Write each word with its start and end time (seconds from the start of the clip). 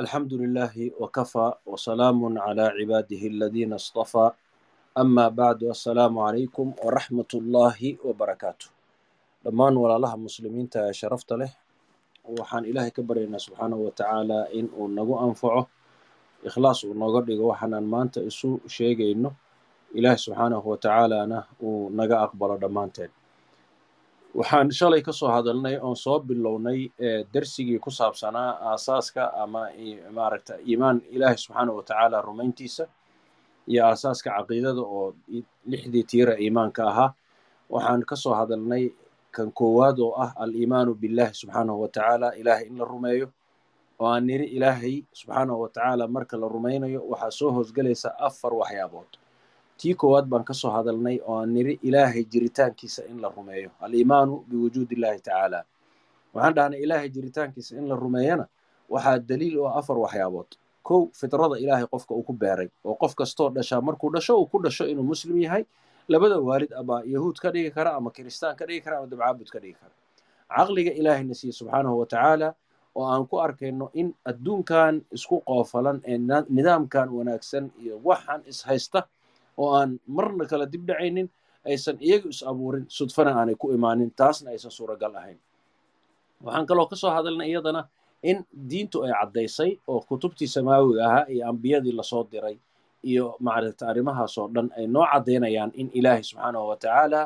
الحمد 0.00 0.32
لله 0.34 0.74
وكفى 1.00 1.52
وسلام 1.66 2.38
على 2.38 2.62
عباده 2.62 3.22
الذين 3.26 3.72
اصطفى 3.72 4.30
أما 4.98 5.28
بعد 5.28 5.62
السلام 5.62 6.18
عليكم 6.18 6.66
ورحمة 6.84 7.30
الله 7.34 7.78
وبركاته 8.04 8.66
dhammaan 9.46 9.76
walaalaha 9.78 10.16
muslimiinta 10.18 10.78
ee 10.88 10.92
sharafta 11.00 11.34
leh 11.40 11.50
waxaan 12.38 12.64
ilaahay 12.70 12.90
ka 12.90 13.02
baryaynaa 13.08 13.38
subxaanahu 13.46 13.82
wa 13.86 13.92
tacaala 13.98 14.38
in 14.58 14.66
uu 14.78 14.88
nagu 14.98 15.14
anfaco 15.26 15.62
ikhlaas 16.48 16.80
uu 16.84 16.94
nooga 17.02 17.20
dhigo 17.28 17.46
waxaanaan 17.52 17.86
maanta 17.94 18.20
isu 18.30 18.50
sheegayno 18.76 19.30
ilaahay 19.98 20.18
subxaanahu 20.24 20.66
wa 20.72 20.76
tacaalana 20.84 21.38
uu 21.62 21.90
naga 21.98 22.16
aqbalo 22.26 22.54
dhammaanteen 22.62 23.10
waxaan 24.39 24.69
shalay 24.79 25.01
ka 25.07 25.11
soo 25.19 25.27
hadalnay 25.35 25.75
oon 25.85 25.95
soo 25.95 26.19
bilownay 26.27 26.79
darsigii 27.33 27.79
ku 27.83 27.91
saabsanaa 27.91 28.51
aasaaska 28.71 29.23
ama 29.43 29.63
maaragta 30.17 30.53
iimaan 30.69 30.97
ilaahay 31.15 31.37
subxaanahu 31.43 31.77
wa 31.79 31.83
tacaala 31.89 32.17
rumayntiisa 32.27 32.83
iyo 33.71 33.81
aasaaska 33.89 34.29
caqiidada 34.37 34.81
oo 34.95 35.05
lixdii 35.71 36.03
tiira 36.11 36.33
iimaanka 36.43 36.81
ahaa. 36.91 37.09
Waxaan 37.73 38.01
ka 38.09 38.15
soo 38.23 38.33
hadalnay 38.39 38.83
kan 39.35 39.49
koowaad 39.59 39.97
oo 40.05 40.13
ah 40.23 40.31
aliimaanu 40.43 40.91
billahi 41.01 41.33
subxaanahu 41.41 41.81
wa 41.83 41.87
tacaala 41.95 42.27
ilaahay 42.41 42.65
in 42.71 42.77
la 42.79 42.85
rumeeyo. 42.93 43.27
Oo 43.99 44.07
aan 44.13 44.23
niri 44.27 44.45
ilaahay 44.57 44.95
subxaanahu 45.19 45.59
wa 45.63 45.69
tacaala 45.75 46.07
marka 46.15 46.35
la 46.41 46.47
rumaynayo 46.55 46.99
waxaa 47.11 47.31
soo 47.39 47.51
hoosgelaysa 47.55 48.09
afar 48.27 48.53
waxyaabood 48.61 49.11
tii 49.81 49.93
koowaad 50.01 50.25
baan 50.31 50.43
ka 50.49 50.53
soo 50.53 50.69
hadalnay 50.75 51.17
oo 51.25 51.35
aan 51.41 51.49
niri 51.55 51.73
ilaahay 51.87 52.23
jiritaankiisa 52.33 53.01
in 53.11 53.17
la 53.21 53.29
rumeeyo. 53.37 53.69
Aliimaanu 53.81 54.33
biwujuudi 54.49 54.93
illahi 54.95 55.19
tacaala 55.25 55.59
waxaan 56.33 56.53
dhahnay 56.57 56.79
ilaahay 56.85 57.09
jiritaankiisa 57.15 57.71
in 57.79 57.87
la 57.89 57.95
rumeeyana 57.95 58.45
waxaa 58.93 59.17
daliil 59.29 59.57
oo 59.59 59.67
afar 59.79 59.97
waxyaabood. 60.05 60.49
Kow 60.87 61.01
fitrada 61.19 61.55
ilaahay 61.63 61.85
qofka 61.93 62.13
uu 62.13 62.23
ku 62.23 62.33
beeray 62.33 62.69
oo 62.85 62.95
qof 63.01 63.13
kastoo 63.15 63.49
dhashaa 63.49 63.81
markuu 63.81 64.09
dhasho 64.13 64.33
uu 64.41 64.45
ku 64.51 64.57
dhasho 64.63 64.85
inuu 64.91 65.03
muslim 65.03 65.37
yahay 65.45 65.63
labada 66.07 66.37
waalid 66.39 66.73
ama 66.73 67.01
yahuud 67.05 67.37
ka 67.41 67.49
dhigi 67.53 67.71
kara 67.71 67.93
ama 67.97 68.09
kiristaan 68.11 68.55
ka 68.59 68.65
dhigi 68.65 68.81
kara 68.85 68.97
ama 69.01 69.07
dabcaabud 69.07 69.49
ka 69.53 69.59
dhigi 69.59 69.77
kara. 69.81 69.93
Caqliga 70.51 70.91
ilaahayna 70.99 71.33
siiye 71.39 71.53
subxaanahu 71.53 71.99
wa 71.99 72.05
tacaala 72.05 72.49
oo 72.95 73.05
aan 73.07 73.23
ku 73.29 73.39
arkayno 73.39 73.89
in 73.93 74.13
adduunkan 74.25 75.01
isku 75.15 75.39
qoofalan 75.47 76.01
ee 76.05 76.17
nidaamkan 76.57 77.07
wanaagsan 77.17 77.71
iyo 77.81 78.01
waxaan 78.03 78.41
ishaysta 78.51 78.99
oo 79.57 79.69
aan 79.79 79.99
marna 80.07 80.45
kala 80.51 80.65
dib 80.65 80.83
dhacaynin 80.87 81.27
aysan 81.67 81.97
iyagu 82.01 82.29
is 82.33 82.41
abuurin 82.43 82.85
sudfana 82.89 83.31
aanay 83.37 83.55
ku 83.55 83.71
imaanin 83.75 84.09
taasna 84.19 84.49
aysan 84.53 84.71
suuragal 84.77 85.13
ahayn. 85.19 85.39
Waxaan 86.41 86.65
kaloo 86.69 86.87
ka 86.89 86.95
soo 86.97 87.11
hadalnay 87.13 87.49
iyadana 87.53 87.85
in 88.25 88.45
diintu 88.53 89.05
ay 89.05 89.13
caddaysay 89.13 89.71
oo 89.89 89.99
kutubtii 90.09 90.49
samaawiga 90.49 91.01
ahaa 91.09 91.25
iyo 91.33 91.43
ambiyadii 91.51 91.93
la 91.99 92.03
soo 92.03 92.23
diray 92.31 92.57
iyo 93.05 93.35
maaragta 93.45 93.83
arrimahaasoo 93.91 94.47
dhan 94.55 94.67
ay 94.77 94.85
noo 94.89 95.05
caddaynayaan 95.11 95.71
in 95.81 95.87
ilaahay 95.93 96.23
subxaanahu 96.29 96.65
wa 96.73 96.77
tacaala 96.81 97.21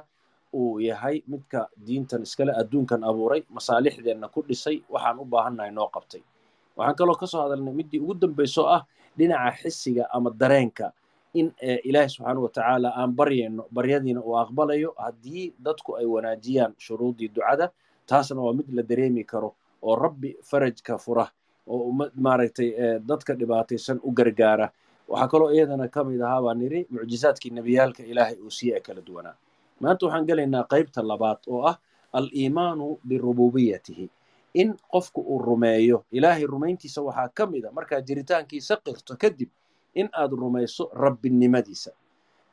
uu 0.55 0.79
yahay 0.79 1.23
midka 1.31 1.67
diintan 1.87 2.23
iskale 2.27 2.51
adduunkan 2.61 3.03
abuuray 3.09 3.41
masaalixdeenna 3.55 4.27
ku 4.33 4.39
dhisay 4.47 4.77
waxaan 4.93 5.19
u 5.19 5.25
baahannahay 5.33 5.71
noo 5.71 5.87
qabtay. 5.95 6.23
Waxaan 6.77 6.95
kaloo 6.99 7.15
ka 7.21 7.27
soo 7.31 7.41
hadalnay 7.43 7.71
middii 7.79 7.99
ugu 8.03 8.13
dambaysoo 8.23 8.67
ah 8.75 8.81
dhinaca 9.17 9.51
xisiga 9.63 10.03
ama 10.15 10.29
dareenka 10.41 10.91
in 11.39 11.47
ilaahay 11.89 12.09
subxaanahu 12.13 12.43
wa 12.47 12.49
tacaala 12.57 12.89
aan 12.99 13.11
baryayno 13.19 13.63
baryadiina 13.77 14.21
uu 14.23 14.35
aqbalayo 14.43 14.89
haddii 15.03 15.53
dadku 15.65 15.95
ay 15.99 16.05
wanaajiyaan 16.05 16.73
shuruudii 16.85 17.27
ducada 17.35 17.67
taasna 18.09 18.41
waa 18.45 18.53
mid 18.59 18.67
la 18.77 18.83
dareemi 18.83 19.23
karo 19.31 19.49
oo 19.81 19.95
rabbi 19.95 20.29
farajka 20.49 20.97
fura 20.97 21.25
oo 21.67 21.91
maaragtay 22.25 22.69
dadka 23.09 23.33
dhibaataysan 23.39 23.99
u 24.03 24.11
gargaara. 24.11 24.67
Waxaa 25.09 25.27
kaloo 25.31 25.51
iyadana 25.55 25.87
ka 25.87 26.03
mid 26.03 26.21
ahaa 26.21 26.41
baan 26.45 26.57
niri 26.59 26.79
mucjizaadkii 26.89 27.49
nebiyaalka 27.57 28.03
ilaahay 28.03 28.35
uu 28.45 28.49
siiye 28.57 28.79
kala 28.85 29.01
duwanaa. 29.07 29.35
Maanta 29.81 30.05
waxaan 30.05 30.25
gelaynaa 30.29 30.63
qaybta 30.71 31.01
labaad 31.11 31.37
oo 31.47 31.61
ah 31.71 31.77
aliimaanu 32.13 32.97
birububiyatihi 33.07 34.09
in 34.53 34.73
qofku 34.91 35.21
uu 35.21 35.39
rumeeyo 35.39 36.03
ilaahay 36.11 36.45
rumayntiisa 36.45 37.01
waxaa 37.01 37.29
ka 37.37 37.45
mid 37.45 37.65
a 37.65 37.71
markaad 37.71 38.05
jiritaankiisa 38.07 38.77
qirto 38.85 39.13
kadib 39.21 39.49
in 39.95 40.07
aad 40.13 40.31
rumayso 40.31 40.83
rabbinimadiisa. 40.93 41.91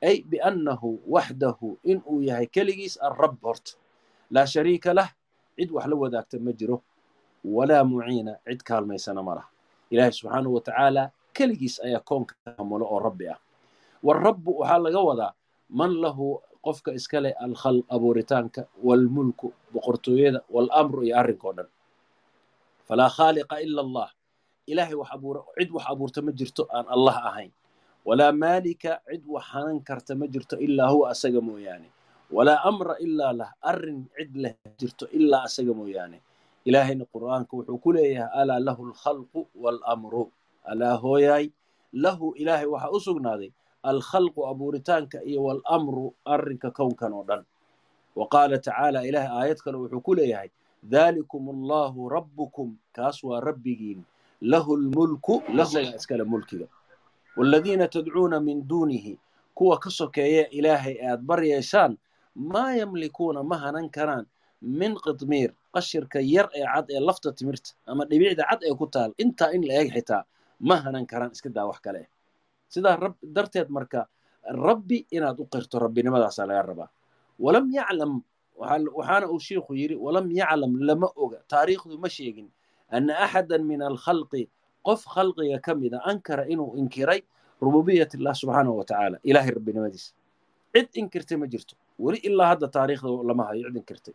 Ay 0.02 0.22
biannahu 0.30 0.98
waxdahu 1.14 1.78
in 1.90 1.98
uu 2.10 2.22
yahay 2.28 2.46
keligiis 2.54 2.98
alrabb 3.06 3.38
horta. 3.42 3.72
Laa 4.34 4.46
shariika 4.46 4.90
lah 4.98 5.08
cid 5.58 5.70
wax 5.74 5.86
la 5.90 5.96
wadaagta 6.02 6.36
ma 6.42 6.52
jiro. 6.58 6.78
Walaa 7.44 7.84
muciina 7.84 8.38
cid 8.46 8.60
kaalmaysana 8.68 9.22
ma 9.22 9.32
laha. 9.38 9.48
Ilaahay 9.92 10.12
subxaanahu 10.18 10.54
wa 10.56 10.60
tacaala 10.66 11.02
keligiis 11.36 11.76
ayaa 11.86 12.00
koonka 12.08 12.34
maamulo 12.58 12.84
oo 12.86 12.98
rabbi 12.98 13.26
ah. 13.28 13.38
Warabbu 14.02 14.50
waxaa 14.62 14.78
laga 14.84 15.00
wadaa 15.08 15.32
man 15.70 15.92
lahu 16.02 16.40
qofka 16.64 16.90
iskale 16.98 17.30
alkhalq 17.44 17.86
abuuritaanka 17.94 18.66
waalmulku 18.86 19.46
boqortooyada 19.72 20.40
waalamru 20.50 21.00
iyo 21.06 21.14
arrinkao 21.20 21.52
dhan. 21.56 21.68
Falaa 22.88 23.10
khaaliqa 23.16 23.56
ila 23.62 23.80
allah 23.86 24.08
ilaahay 24.66 24.94
wax 24.94 25.10
abuura 25.14 25.40
cid 25.58 25.70
wax 25.74 25.84
abuurta 25.90 26.20
ma 26.22 26.32
jirto 26.32 26.62
aan 26.70 26.86
allah 26.94 27.16
ahayn. 27.28 27.50
Walaa 28.06 28.32
maalika 28.32 29.00
cid 29.10 29.22
wax 29.26 29.44
hanan 29.52 29.78
karta 29.82 30.14
ma 30.14 30.26
jirto 30.26 30.56
ilaa 30.58 30.90
huwa 30.92 31.10
asaga 31.10 31.40
mooyaane. 31.40 31.88
Walaa 32.30 32.62
amra 32.64 32.94
ilaa 32.98 33.32
lah 33.32 33.50
arrin 33.62 34.06
cid 34.16 34.32
leh 34.36 34.54
jirto 34.78 35.04
ilaa 35.10 35.44
asaga 35.48 35.74
mooyaane. 35.74 36.18
Ilaahayna 36.64 37.04
qur'aanka 37.12 37.52
wuxuu 37.58 37.78
ku 37.82 37.90
leeyahay 37.92 38.30
alaa 38.42 38.60
lahu 38.66 38.82
alkhalqu 38.90 39.40
waalamru 39.62 40.30
alaa 40.64 40.94
hooyaay 41.02 41.50
lahu 41.92 42.26
ilaahay 42.38 42.66
waxaa 42.70 42.94
u 42.94 43.00
sugnaaday 43.06 43.50
alkhalqu 43.82 44.40
abuuritaanka 44.50 45.18
iyo 45.26 45.40
waalamru 45.46 46.14
arrinka 46.24 46.70
kownkan 46.70 47.12
oo 47.18 47.24
dhan. 47.28 47.42
Wa 48.18 48.24
qaala 48.30 48.58
tacaala 48.62 49.02
ilaahay 49.08 49.30
aayad 49.38 49.58
kale 49.64 49.76
wuxuu 49.82 50.00
ku 50.06 50.14
leeyahay 50.14 50.50
daalikum 50.82 51.44
allahu 51.54 52.08
rabbukum 52.14 52.68
kaas 52.96 53.18
waa 53.26 53.40
rabbigiin 53.42 54.00
lahu 54.50 54.76
lmulku 54.76 55.34
lasaga 55.56 55.94
iskale 55.98 56.24
mulkiga. 56.32 56.66
Waaladiina 57.36 57.86
tadcuuna 57.88 58.40
min 58.40 58.58
duunihi 58.68 59.14
kuwa 59.54 59.78
ka 59.78 59.90
sokeeya 59.90 60.50
ilaahay 60.50 60.96
aad 61.08 61.20
baryaysaan 61.28 61.92
maa 62.34 62.72
yamlikuuna 62.80 63.40
ma 63.50 63.56
hanan 63.62 63.88
karaan 63.96 64.26
min 64.62 64.92
qidmiir 65.04 65.50
qashirka 65.74 66.18
yar 66.34 66.48
ee 66.54 66.64
cad 66.74 66.86
ee 66.90 67.00
lafta 67.08 67.32
timirta 67.38 67.70
ama 67.86 68.04
dhibicda 68.10 68.44
cad 68.50 68.60
ee 68.68 68.74
ku 68.80 68.86
taal 68.94 69.10
intaa 69.22 69.50
in 69.56 69.62
la 69.68 69.74
eeg 69.80 69.90
xitaa 69.96 70.22
ma 70.68 70.74
hanan 70.84 71.04
karaan 71.10 71.30
iska 71.36 71.48
daa 71.56 71.66
wax 71.70 71.78
kale. 71.84 72.02
Sidaa 72.72 72.96
darteed 73.36 73.68
marka 73.76 74.00
rabbi 74.66 74.98
inaad 75.16 75.38
u 75.40 75.44
qirto 75.52 75.78
rabbinimadaasaa 75.84 76.46
laga 76.50 76.62
rabaa. 76.70 76.88
Walam 77.44 77.66
yaclam 77.78 78.12
waxaana 78.60 79.26
uu 79.32 79.40
shiikhu 79.46 79.72
yidhi 79.80 79.96
walam 80.04 80.26
yaclam 80.40 80.72
lama 80.88 81.08
oga 81.16 81.38
taariikhdu 81.50 81.94
ma 82.02 82.08
sheegin 82.16 82.48
anna 82.96 83.12
axadan 83.24 83.62
min 83.70 83.80
alkhalqi 83.90 84.42
qof 84.86 85.00
khalqiga 85.14 85.58
ka 85.66 85.72
mida 85.80 85.98
ankara 86.10 86.44
inuu 86.52 86.70
inkiray 86.80 87.20
rububiyat 87.64 88.10
illah 88.18 88.34
subxaanahu 88.40 88.76
wa 88.80 88.84
tacaala 88.90 89.16
ilaahay 89.30 89.50
rabbinimadiisa 89.58 90.10
cid 90.74 90.88
inkirtay 91.00 91.36
ma 91.42 91.46
jirto 91.52 91.74
weli 92.04 92.18
ilaa 92.28 92.48
hadda 92.52 92.66
taariikhda 92.76 93.08
lama 93.28 93.44
hayo 93.48 93.66
cid 93.68 93.76
inkirtay 93.80 94.14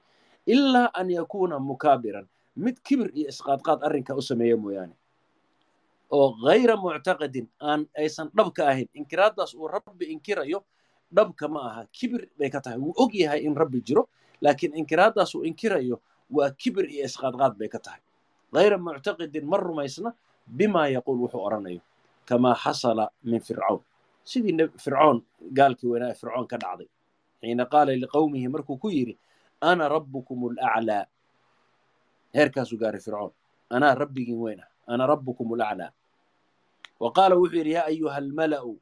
ilaa 0.54 0.90
an 1.00 1.08
yakuuna 1.18 1.56
mukaabiran 1.70 2.26
mid 2.66 2.76
kibir 2.88 3.08
iyo 3.20 3.28
isqaadqaad 3.34 3.80
arrinkaa 3.88 4.16
u 4.16 4.22
sameeya 4.30 4.58
mooyaane 4.64 4.96
oo 6.18 6.28
hayra 6.46 6.76
muctaqadin 6.84 7.48
aan 7.70 7.82
aysan 8.02 8.28
dhab 8.38 8.50
ka 8.58 8.64
ahayn 8.72 8.88
inkiraaddaas 9.00 9.52
uu 9.62 9.68
rabbi 9.76 10.06
inkirayo 10.16 10.60
dhabka 11.18 11.46
ma 11.54 11.60
aha 11.70 11.82
kibir 11.98 12.22
bay 12.40 12.50
ka 12.56 12.60
tahay 12.66 12.80
wuu 12.84 12.94
og 13.04 13.12
yahay 13.22 13.42
in 13.48 13.56
rabbi 13.62 13.80
jiro 13.88 14.04
laakiin 14.44 14.74
inkiraaddaas 14.82 15.32
uu 15.36 15.44
inkirayo 15.50 15.96
waa 16.38 16.50
kibir 16.62 16.86
iyo 16.94 17.04
isqaadqaad 17.10 17.54
bay 17.60 17.70
ka 17.76 17.80
tahay 17.86 18.02
hayra 18.54 18.78
muctaqidin 18.78 19.46
ma 19.46 19.58
rumaysna 19.58 20.14
bimaa 20.48 20.88
yaquul 20.88 21.20
wuxuu 21.24 21.44
odhanayo 21.48 21.82
kamaa 22.26 22.56
xasala 22.56 23.10
min 23.24 23.40
fircawn 23.48 23.80
sidii 24.24 24.68
fircoon 24.84 25.24
gaalkii 25.58 25.90
weynaa 25.92 26.14
fircoon 26.14 26.48
ka 26.48 26.58
dhacday 26.58 26.88
xiina 27.42 27.66
qaala 27.66 27.92
liqowmihi 28.04 28.48
markuu 28.48 28.78
ku 28.78 28.90
yidhi 28.90 29.16
ana 29.62 29.90
rabbukum 29.90 30.40
alaclaa 30.52 31.06
heerkaasuu 32.36 32.78
gaaray 32.78 33.02
fircoon 33.02 33.32
anaa 33.70 33.96
rabbigiin 33.96 34.60
ah 34.64 34.70
ana 34.88 35.08
rabbukum 35.08 35.54
alaclaa 35.54 35.92
wa 37.00 37.12
qaala 37.12 37.36
wuxuu 37.36 37.58
yidhi 37.58 37.72
yaa 37.78 37.86
ayuha 37.92 38.16
almala'u 38.16 38.74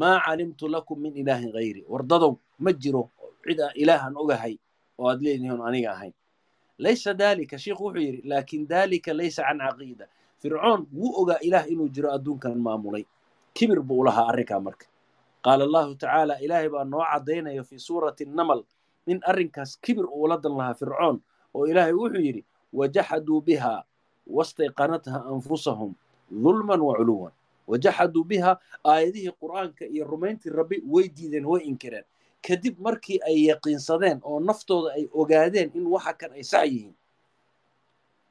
maa 0.00 0.20
calimtu 0.26 0.68
lakum 0.68 1.00
min 1.00 1.16
ilaahin 1.16 1.52
hayri 1.52 1.82
wardadow 1.88 2.38
ma 2.58 2.72
jiro 2.72 3.10
cid 3.44 3.60
aan 3.60 4.14
ogahay 4.16 4.54
oo 4.98 5.08
aad 5.10 5.20
leedihiin 5.22 5.60
aniga 5.68 5.90
ahayn 5.96 6.14
laysa 6.84 7.12
daalika 7.20 7.56
shiikhu 7.58 7.84
wuxuu 7.92 8.00
yidhi 8.06 8.20
laakin 8.30 8.62
daalika 8.72 9.12
laysa 9.12 9.42
can 9.48 9.58
caqiida. 9.60 10.06
Fircoon 10.40 10.80
wuu 10.96 11.12
ogaa 11.20 11.38
ilaah 11.46 11.68
inuu 11.72 11.88
jiro 11.94 12.08
adduunkan 12.16 12.56
maamulay. 12.66 13.04
Kibir 13.54 13.80
buu 13.88 14.04
lahaa 14.04 14.28
arrinkaa 14.32 14.60
marka. 14.60 14.86
Qaala 15.44 15.64
allahu 15.68 15.94
tacaala 16.00 16.34
ilaahay 16.44 16.68
baa 16.74 16.84
noo 16.84 17.04
caddaynaya 17.12 17.62
fii 17.68 17.78
suurati 17.78 18.24
namal 18.24 18.64
in 19.06 19.20
arrinkaas 19.30 19.76
kibir 19.84 20.06
uula 20.08 20.36
dan 20.40 20.52
lahaa 20.56 20.74
fircoon 20.80 21.16
oo 21.54 21.66
ilaahay 21.70 21.92
wuxuu 21.92 22.20
yidhi 22.26 22.42
wajaxaduu 22.72 23.40
bihaa 23.46 23.82
wastayqanatha 24.26 25.24
anfusahum 25.32 25.92
dulman 26.30 26.80
wa 26.80 26.94
culuwan. 26.96 27.32
Wajaxaduu 27.70 28.24
biha 28.24 28.58
aayadihii 28.84 29.32
qur'aanka 29.40 29.84
iyo 29.86 30.04
rumayntii 30.04 30.50
rabbi 30.50 30.76
way 30.86 31.08
diideen 31.08 31.44
way 31.46 31.62
inkireen 31.70 32.04
kadib 32.46 32.76
markii 32.86 33.18
ay 33.28 33.36
yaqiinsadeen 33.50 34.18
oo 34.22 34.40
naftooda 34.40 34.88
ay 34.96 35.04
ogaadeen 35.20 35.70
in 35.78 35.86
waxa 35.94 36.12
kan 36.20 36.32
ay 36.32 36.42
sax 36.52 36.64
yihiin. 36.72 36.94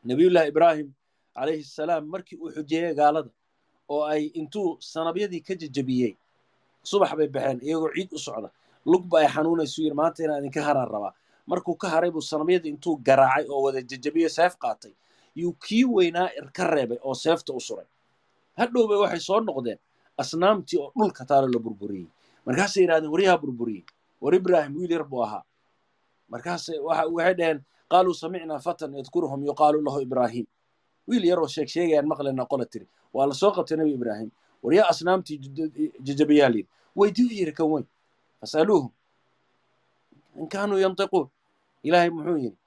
Nabiyullahi 0.06 0.48
ibraahim 0.50 0.90
calayhi 1.36 1.64
salaam 1.64 2.04
markii 2.14 2.38
uu 2.44 2.52
xujeeyey 2.56 2.94
gaalada 2.96 3.30
oo 3.90 4.04
ay 4.14 4.24
intuu 4.40 4.78
sanabyadii 4.80 5.42
ka 5.48 5.54
jejebiyey 5.62 6.14
subax 6.84 7.12
bay 7.18 7.28
baxeen 7.28 7.60
iyagoo 7.62 7.92
ciid 7.96 8.12
u 8.14 8.20
socda. 8.20 8.50
Lugba 8.86 9.20
ay 9.22 9.28
xanuunaysu 9.28 9.82
yiri 9.84 9.96
maanta 9.96 10.24
inaan 10.24 10.40
idinka 10.42 10.62
haraan 10.64 10.88
rabaa. 10.94 11.14
Markuu 11.50 11.76
ka 11.76 11.88
haray 11.90 12.12
buu 12.12 12.22
sanabyadii 12.22 12.70
intuu 12.74 12.96
garaacay 13.08 13.46
oo 13.50 13.62
wada 13.66 13.82
jejebiyo 13.82 14.30
seef 14.30 14.56
qaatay. 14.58 14.94
Yuu 15.36 15.54
kii 15.54 15.86
weynaa 15.86 16.30
ka 16.54 16.64
reebay 16.68 16.98
oo 17.04 17.14
seefta 17.14 17.54
u 17.54 17.60
suray. 17.60 17.86
Hadhowbay 18.58 18.98
waxay 18.98 19.20
soo 19.20 19.40
noqdeen. 19.42 19.78
Asnaamtii 20.18 20.80
oo 20.80 20.92
dhulka 20.98 21.26
taalo 21.26 21.48
la 21.48 21.60
burburiyey. 21.60 22.08
Markaasay 22.46 22.84
yidhahdeen 22.84 23.12
waryaha 23.12 23.38
burburiyey 23.38 23.84
war 24.22 24.36
ibraahim 24.36 24.76
wiil 24.78 24.92
yar 24.92 25.04
buu 25.04 25.24
ahaa. 25.24 25.44
Markaas 26.30 26.70
waxay 26.70 27.34
dhaheen 27.34 27.60
qaaluu 27.92 28.14
samicnaa 28.14 28.60
fatan 28.60 28.94
yadkuruhum 28.94 29.46
yuqaalu 29.46 29.82
lahu 29.82 30.02
ibraahim 30.02 30.46
wiil 31.08 31.26
yaroo 31.26 31.48
sheeg 31.48 31.68
sheegayaan 31.68 32.08
maqlena 32.08 32.46
qola 32.46 32.66
tiri. 32.66 32.88
Waa 33.14 33.26
la 33.28 33.34
soo 33.34 33.52
qabtay 33.52 33.78
nebi 33.78 33.94
ibraahim 33.94 34.30
waryaa 34.64 34.90
asnaamtii 34.90 35.38
jajabayaa 36.06 36.50
layidhi 36.50 36.68
weydiyu 36.96 37.30
yiri 37.32 37.54
kan 37.54 37.66
weyn. 37.72 37.86
Fasaluuhum. 38.40 38.92
In 40.40 40.48
kaanuu 40.48 40.78
yantiquun. 40.80 41.28
Ilaahay 41.84 42.10
muxuu 42.10 42.38
yidhi 42.38 42.58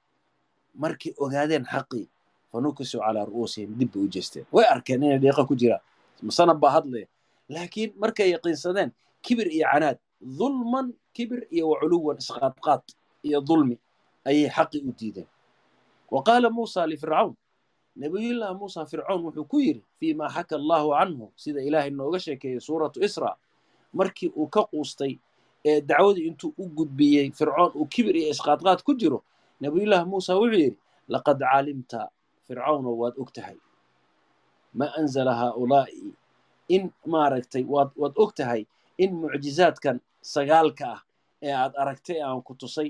markay 0.75 1.13
ogaadeen 1.17 1.65
xaqii 1.65 2.05
fanukisuu 2.51 2.99
calaa 2.99 3.25
ru'uusihim 3.25 3.77
dib 3.79 3.91
bay 3.93 4.03
u 4.03 4.07
jeesteen. 4.07 4.45
Way 4.51 4.65
arkeen 4.65 5.03
inay 5.03 5.19
dheeqa 5.19 5.45
ku 5.47 5.55
jiraan. 5.55 5.81
Masanab 6.21 6.59
baa 6.59 6.71
hadlaya. 6.81 7.07
Laakiin 7.49 7.93
markay 7.97 8.29
yaqiinsadeen 8.33 8.91
kibir 9.21 9.47
iyo 9.47 9.67
canaad 9.71 9.97
dulman 10.39 10.93
kibir 11.15 11.47
iyo 11.51 11.69
waculuwan 11.69 12.17
isqaadqaad 12.17 12.83
iyo 13.27 13.41
dulmi 13.41 13.75
ayay 14.25 14.49
xaqii 14.49 14.81
u 14.87 14.91
diideen. 14.99 15.27
Wa 16.11 16.23
qaala 16.23 16.49
muusa 16.49 16.87
lifircawn 16.87 17.33
nabiyullahi 17.95 18.55
muusa 18.59 18.85
fircoon 18.85 19.21
wuxuu 19.25 19.45
ku 19.51 19.57
yidhi 19.59 19.83
fii 19.99 20.13
maa 20.13 20.29
xaka 20.35 20.55
allahu 20.55 20.89
canhu 20.97 21.25
sida 21.35 21.61
ilaahay 21.61 21.89
nooga 21.91 22.19
sheekeeyey 22.19 22.59
suuratu 22.59 23.03
isra 23.03 23.35
markii 23.93 24.29
uu 24.35 24.47
ka 24.47 24.61
quustay 24.71 25.13
ee 25.65 25.81
dacwadii 25.81 26.25
intuu 26.27 26.53
u 26.57 26.65
gudbiyey 26.77 27.31
fircoon 27.31 27.71
uu 27.75 27.85
kibir 27.85 28.15
iyo 28.15 28.29
isqaadqaad 28.33 28.81
ku 28.83 28.93
jiro 28.99 29.19
nabiyullahi 29.61 30.05
muusa 30.09 30.33
wuxuu 30.39 30.53
yidhi 30.57 30.77
laqad 31.07 31.39
calimta 31.51 32.09
fircawno 32.47 32.89
waad 33.01 33.13
og 33.21 33.29
tahay. 33.33 33.57
Ma 34.73 34.85
anzala 34.99 35.33
haaulaa'i 35.35 36.13
in 36.75 36.83
maaragtay 37.05 37.63
waad 37.73 37.91
og 38.23 38.31
tahay 38.35 38.65
in 38.97 39.11
mucjizaadkan 39.21 39.97
sagaalka 40.33 40.85
ah 40.95 40.99
ee 41.45 41.51
aad 41.61 41.73
aragtay 41.81 42.17
aan 42.25 42.39
ku 42.47 42.53
tusay 42.61 42.89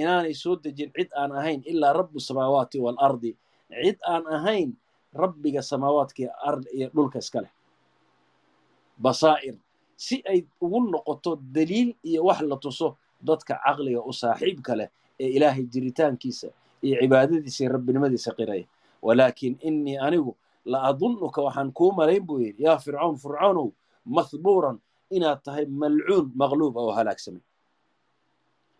inaanay 0.00 0.34
soo 0.42 0.54
dejin 0.64 0.90
cid 0.96 1.10
aan 1.20 1.32
ahayn 1.38 1.60
ilaa 1.72 1.92
rabu 1.98 2.18
samaawaati 2.28 2.78
waalardi 2.84 3.30
cid 3.84 3.98
aan 4.12 4.24
ahayn 4.36 4.70
rabbiga 5.22 5.62
samaawaadka 5.70 6.20
iyo 6.76 6.88
dhulka 6.94 7.18
iska 7.24 7.40
leh. 7.44 7.52
Basaa'ir 9.04 9.56
si 9.96 10.16
ay 10.30 10.40
ugu 10.60 10.78
noqoto 10.92 11.30
daliil 11.54 11.90
iyo 12.08 12.20
wax 12.28 12.40
la 12.50 12.56
tuso 12.64 12.88
dadka 13.28 13.54
caqliga 13.64 14.00
u 14.02 14.12
saaxiibka 14.12 14.72
leh 14.80 14.88
ee 15.22 15.30
ilaahay 15.38 15.64
jiritaankiisa 15.72 16.48
iyo 16.86 16.96
cibaadadiisa 17.02 17.60
iyo 17.64 17.70
rabbinimadiisa 17.76 18.30
qiraya 18.38 18.66
walaakin 19.06 19.54
innii 19.68 19.96
anigu 20.06 20.32
la 20.72 20.78
adunnuka 20.90 21.40
waxaan 21.46 21.70
kuu 21.78 21.92
malayn 21.98 22.22
buu 22.26 22.38
yidhi 22.44 22.62
yaa 22.66 22.78
fircoon 22.84 23.16
fircoonow 23.22 23.68
mahbuuran 24.16 24.76
inaad 25.10 25.40
tahay 25.44 25.64
malcuun 25.66 26.26
maqluub 26.40 26.76
oo 26.76 26.92
halaagsamay 26.98 27.42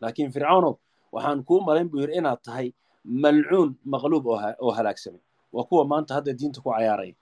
laakiin 0.01 0.31
fircoonow 0.33 0.75
waxaan 1.13 1.45
kuu 1.49 1.61
malayn 1.61 1.89
buu 1.91 2.01
yidhi 2.03 2.17
inaad 2.21 2.41
tahay 2.47 2.67
malcuun 3.05 3.71
maqluub 3.93 4.27
oo 4.65 4.71
halaagsamay 4.79 5.21
waa 5.55 5.65
kuwa 5.69 5.85
maanta 5.91 6.15
hadda 6.17 6.33
diinta 6.39 6.61
ku 6.65 6.71
cayaaraya 6.71 7.15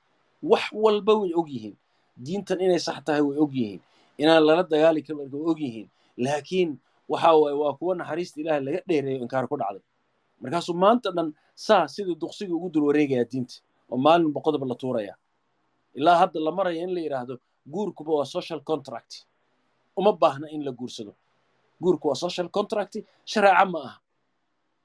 wax 0.43 0.65
walba 0.73 1.15
way 1.21 1.33
og 1.39 1.49
yihiin. 1.55 1.77
Diintan 2.25 2.61
inay 2.61 2.79
sax 2.87 2.99
tahay 3.07 3.21
way 3.23 3.39
og 3.39 3.53
yihiin. 3.55 3.81
Inaan 4.19 4.43
lala 4.47 4.63
dagaali 4.73 5.01
karin 5.07 5.31
way 5.33 5.43
og 5.51 5.59
yihiin. 5.65 5.89
Laakiin 6.25 6.71
waxa 7.09 7.31
waaye 7.41 7.57
waa 7.63 7.73
kuwa 7.79 7.95
naxariista 8.01 8.37
ilaahay 8.41 8.63
laga 8.67 8.81
dheereeyo 8.89 9.19
inkaar 9.23 9.47
ku 9.51 9.57
dhacday. 9.61 9.83
Markaasuu 10.43 10.75
maanta 10.75 11.09
dhan 11.17 11.29
saa 11.55 11.87
sidii 11.95 12.15
duqsigii 12.23 12.53
ugu 12.57 12.69
dul 12.75 12.85
wareegaya 12.91 13.25
diinta. 13.25 13.55
Oo 13.91 13.97
maalinba 13.97 14.41
qodob 14.41 14.65
la 14.67 14.75
tuuraya. 14.75 15.15
Ilaa 15.95 16.17
hadda 16.27 16.41
la 16.41 16.51
maraya 16.51 16.83
in 16.85 16.91
la 16.95 17.01
yidhaahdo 17.01 17.35
guurkuba 17.67 18.13
waa 18.13 18.25
social 18.25 18.61
contract. 18.61 19.25
Uma 19.97 20.13
baahna 20.13 20.49
in 20.51 20.65
la 20.65 20.73
guursado. 20.73 21.15
Guurku 21.81 22.09
waa 22.09 22.15
social 22.15 22.49
contract 22.49 22.97
shareeca 23.25 23.65
ma 23.71 23.79
aha. 23.85 23.99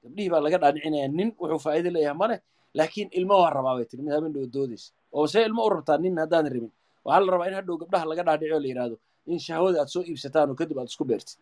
Gabdhihii 0.04 0.30
baa 0.30 0.40
laga 0.40 0.58
dhaadhicinaya 0.62 1.08
nin 1.08 1.28
wuxuu 1.40 1.58
faa'iido 1.64 1.90
leeyahay 1.90 2.16
male 2.22 2.36
laakiin 2.74 3.08
ilmo 3.18 3.34
waa 3.42 3.50
rabaa 3.50 3.74
bay 3.76 3.84
tiri 3.90 4.02
mid 4.02 4.12
habeen 4.14 4.32
dhow 4.34 4.46
doodaysa 4.54 4.92
oo 5.12 5.26
see 5.26 5.42
ilmo 5.48 5.64
u 5.66 5.70
rabtaa 5.74 5.98
nin 5.98 6.14
haddaan 6.18 6.46
rabin. 6.46 6.72
Waxaa 7.04 7.24
la 7.26 7.32
rabaa 7.32 7.48
in 7.50 7.54
hadhow 7.58 7.76
gabdhaha 7.82 8.04
laga 8.10 8.22
dhaadhici 8.26 8.52
oo 8.54 8.60
la 8.60 8.68
yidhaahdo 8.70 8.96
in 9.26 9.38
shahwada 9.46 9.78
aad 9.82 9.88
soo 9.94 10.02
iibsataan 10.10 10.50
oo 10.50 10.54
kadib 10.60 10.78
aad 10.78 10.86
isku 10.92 11.04
beertid 11.04 11.38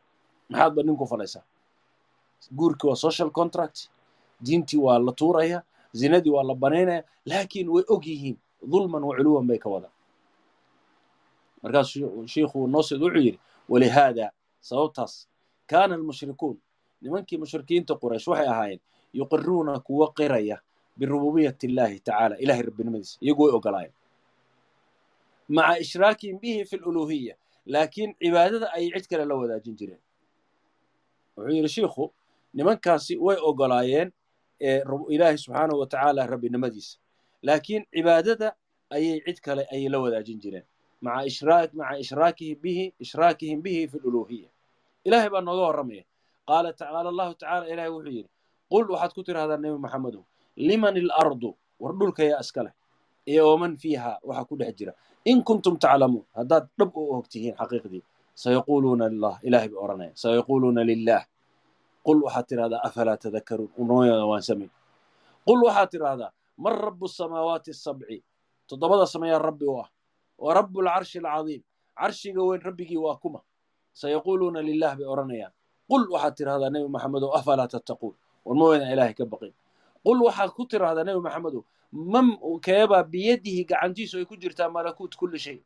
maxaad 0.51 0.73
ba 0.77 0.83
nin 0.83 0.97
ku 0.97 1.07
falaysaa. 1.13 1.45
Guurkii 2.59 2.89
waa 2.91 2.97
social 3.07 3.31
contract 3.31 3.77
diintii 4.45 4.79
waa 4.87 4.99
la 5.07 5.13
tuuraya 5.13 5.59
zinadii 5.93 6.31
waa 6.37 6.45
la 6.49 6.55
banaynaya 6.55 7.03
laakiin 7.31 7.69
way 7.75 7.85
og 7.89 8.05
yihiin 8.07 8.37
dulman 8.73 9.03
wa 9.09 9.15
culuwan 9.17 9.47
bay 9.51 9.59
ka 9.59 9.69
wadaan 9.75 9.93
markaas 11.67 11.91
shiikhu 12.33 12.59
noosid 12.75 13.03
wuxuu 13.03 13.19
yidhi 13.27 13.39
walihaada 13.69 14.31
sababtaas 14.61 15.15
kaana 15.67 15.95
almushrikuun 15.99 16.57
nimankii 17.03 17.39
mushrikiinta 17.43 17.95
quraysh 18.03 18.27
waxay 18.31 18.49
ahaayeen 18.53 18.81
yuqiruuna 19.19 19.81
kuwa 19.87 20.07
qiraya 20.19 20.57
birububiyati 20.99 21.67
illaahi 21.67 21.99
tacaala 22.01 22.39
ilahay 22.39 22.63
rabbinimadiisa 22.63 23.19
iyagu 23.21 23.43
way 23.43 23.53
ogolaayeen. 23.59 23.95
Maca 25.49 25.79
ishraakihim 25.79 26.39
bihi 26.41 26.65
fi 26.65 26.77
luluhiya 26.77 27.35
laakiin 27.67 28.15
cibaadada 28.23 28.73
ayay 28.73 28.91
cid 28.95 29.07
kale 29.11 29.25
la 29.25 29.35
wadaajin 29.35 29.77
jireen. 29.77 30.01
Wuxuu 31.37 31.55
yidhi 31.57 31.69
shiikhu 31.69 32.05
nimankaasi 32.55 33.17
way 33.27 33.37
ogolaayeen 33.49 34.13
ilaahay 35.09 35.37
subxaanahu 35.37 35.81
wa 35.81 35.87
tacaala 35.87 36.27
rabbinimadiisa 36.27 36.99
laakiin 37.43 37.85
cibaadada 37.95 38.55
ayay 38.91 39.21
cid 39.27 39.39
kale 39.41 39.67
ayay 39.73 39.89
la 39.89 39.99
wadaajin 39.99 40.39
jireen 40.41 40.65
maca 41.01 41.27
ishraak 41.27 41.71
maca 41.75 41.99
ishraakihim 42.01 42.59
bihi 42.65 42.85
ishraakihim 43.05 43.59
bihi 43.63 43.89
fi 43.89 43.97
luluhiya 44.05 44.51
ilaahay 45.05 45.31
baa 45.31 45.45
nooga 45.45 45.63
warramaya 45.69 46.05
qaala 46.49 46.73
qaala 46.73 47.09
allahu 47.13 47.33
tacala 47.41 47.65
ilaahay 47.73 47.91
wuxuu 47.93 48.13
yidhi 48.19 48.31
qul 48.71 48.85
waxaad 48.93 49.13
ku 49.17 49.23
tidhahdaa 49.23 49.61
nebi 49.61 49.79
maxamedow 49.79 50.25
liman 50.57 50.97
ilardu 50.97 51.51
war 51.81 51.93
dhulka 51.99 52.23
yaa 52.25 52.41
iska 52.41 52.63
leh 52.67 52.75
iyo 53.27 53.43
waman 53.53 53.77
fiiha 53.77 54.19
waxa 54.23 54.45
ku 54.49 54.55
dhex 54.57 54.73
jira 54.79 54.93
in 55.25 55.43
kuntum 55.43 55.75
taclamuun 55.77 56.25
haddaad 56.33 56.65
dhab 56.79 56.91
u 56.97 57.03
og 57.19 57.27
tihiin 57.29 57.55
xaqiiqdii 57.61 58.03
sayaquuluuna 58.35 59.09
lilah 59.13 59.37
ilahay 59.43 59.69
bay 59.69 59.79
odhanaya 59.85 60.13
sayaquuluuna 60.15 60.81
lilah 60.87 61.23
qul 62.07 62.19
waxaad 62.25 62.47
tidhahdaa 62.51 62.81
afalaa 62.89 63.19
tadakaruun 63.25 63.71
unooyada 63.77 64.25
waan 64.31 64.43
samay 64.43 64.71
qul 65.47 65.61
waxaad 65.67 65.89
tidhahdaa 65.91 66.31
ah 69.83 69.89
wa 70.39 70.55
rabu 70.55 70.81
alcarshi 70.83 71.19
alcadiim 71.19 71.63
carshiga 71.97 72.43
weyn 72.45 72.61
rabbigii 72.61 72.97
waa 72.99 73.17
kuma. 73.17 73.41
Sayaquuluuna 73.93 74.61
lilah 74.63 74.97
bay 74.97 75.07
odhanayaan 75.07 75.53
qul 75.89 76.03
waxaad 76.13 76.35
tidhahdaa 76.37 76.71
nebi 76.71 76.89
maxamedow 76.89 77.31
afalaa 77.39 77.69
tattaquun? 77.69 78.15
War 78.45 78.55
ma 78.57 78.65
weydan 78.71 78.93
ilaahay 78.93 79.15
ka 79.15 79.25
baqin. 79.25 79.53
Qul 80.05 80.19
waxaad 80.27 80.51
ku 80.53 80.67
tidhahdaa 80.69 81.05
nebi 81.05 81.21
maxamedow 81.21 81.63
mam 81.93 82.37
keebaa 82.61 83.03
biyadihi 83.03 83.65
gacantiisu 83.65 84.19
ay 84.21 84.27
ku 84.29 84.37
jirtaa 84.37 84.69
malakuut 84.69 85.17
kulli 85.17 85.39
shay. 85.39 85.59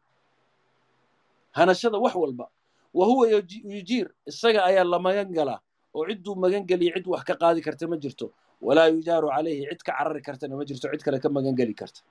Hanashada 1.53 1.99
wax 1.99 2.15
walba. 2.15 2.47
Wa 2.95 3.05
huwa 3.07 3.27
yujiir. 3.29 4.11
Isaga 4.27 4.65
ayaa 4.65 4.85
la 4.85 4.99
magan 4.99 5.33
galaa 5.33 5.61
oo 5.95 6.07
cidduu 6.07 6.35
magan 6.39 6.63
geliya 6.67 6.95
cid 6.95 7.07
wax 7.07 7.25
ka 7.25 7.35
qaadi 7.35 7.61
karta 7.63 7.89
ma 7.89 7.97
jirto. 7.97 8.31
Walaa 8.63 8.89
yujaaru 8.95 9.29
calayhi 9.35 9.67
cid 9.71 9.83
ka 9.83 9.93
carari 9.99 10.23
kartana 10.23 10.55
ma 10.57 10.65
jirto 10.65 10.87
cid 10.93 11.03
kale 11.03 11.19
ka 11.19 11.29
magan 11.29 11.57
karta. 11.75 12.03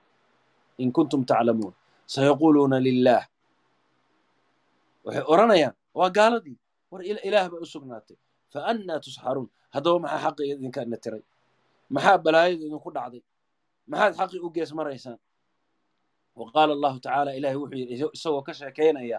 In 0.78 0.92
kuntum 0.92 1.24
taclamuun 1.24 1.72
sayaquuluuna 2.14 2.78
lilah 2.86 3.22
waxay 5.04 5.24
odhanayaan 5.32 5.74
waa 5.98 6.10
gaaladii 6.18 6.56
war 6.90 7.00
ilaah 7.28 7.46
bay 7.52 7.60
u 7.64 7.66
sugnaatay 7.74 8.16
fa 8.52 8.58
annaa 8.70 8.98
tusxaruun 9.04 9.48
haddaba 9.74 9.98
maxaa 10.04 10.20
xaqii 10.24 10.46
idinka 10.54 10.80
na 10.92 10.96
tiray 11.04 11.22
maxaa 11.94 12.18
balaayadu 12.24 12.62
idinku 12.68 12.90
dhacday 12.96 13.22
maxaad 13.90 14.12
xaqii 14.20 14.40
u 14.46 14.48
gees 14.54 14.70
maraysaan 14.78 15.18
wa 16.38 16.44
qaala 16.54 16.72
allahu 16.76 16.98
tacaala 17.04 17.30
ilahay 17.38 17.56
wuxuu 17.62 17.78
yidhi 17.82 17.94
isagoo 18.16 18.42
ka 18.46 18.52
sheekaynaya 18.60 19.18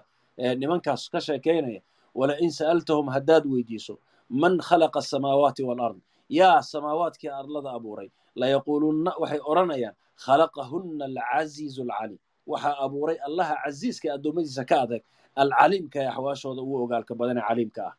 nimankaas 0.61 1.03
ka 1.13 1.19
sheekaynaya 1.27 1.81
walain 2.19 2.51
sa'altahum 2.59 3.07
haddaad 3.15 3.43
weydiiso 3.53 3.93
man 4.41 4.53
khalaqa 4.67 4.99
asamaawaati 5.03 5.63
waalard 5.69 5.99
yaa 6.39 6.59
samaawaadkii 6.71 7.29
arlada 7.39 7.69
abuuray 7.77 8.09
layaquulunna 8.41 9.11
waxay 9.21 9.41
odhanayaan 9.51 9.95
khalaqahunna 10.25 11.03
alcaziizu 11.09 11.81
alcaliim 11.87 12.19
waxaa 12.47 12.75
abuuray 12.85 13.17
allaha 13.27 13.55
casiiska 13.63 14.05
ee 14.09 14.13
addoommadiisa 14.17 14.63
ka 14.69 14.75
adag 14.85 15.01
alcaliimka 15.41 15.97
ee 16.03 16.07
axwaashooda 16.11 16.61
ugu 16.61 16.75
ogaalka 16.83 17.13
badan 17.19 17.37
ee 17.37 17.47
caliimka 17.49 17.81
ah. 17.89 17.95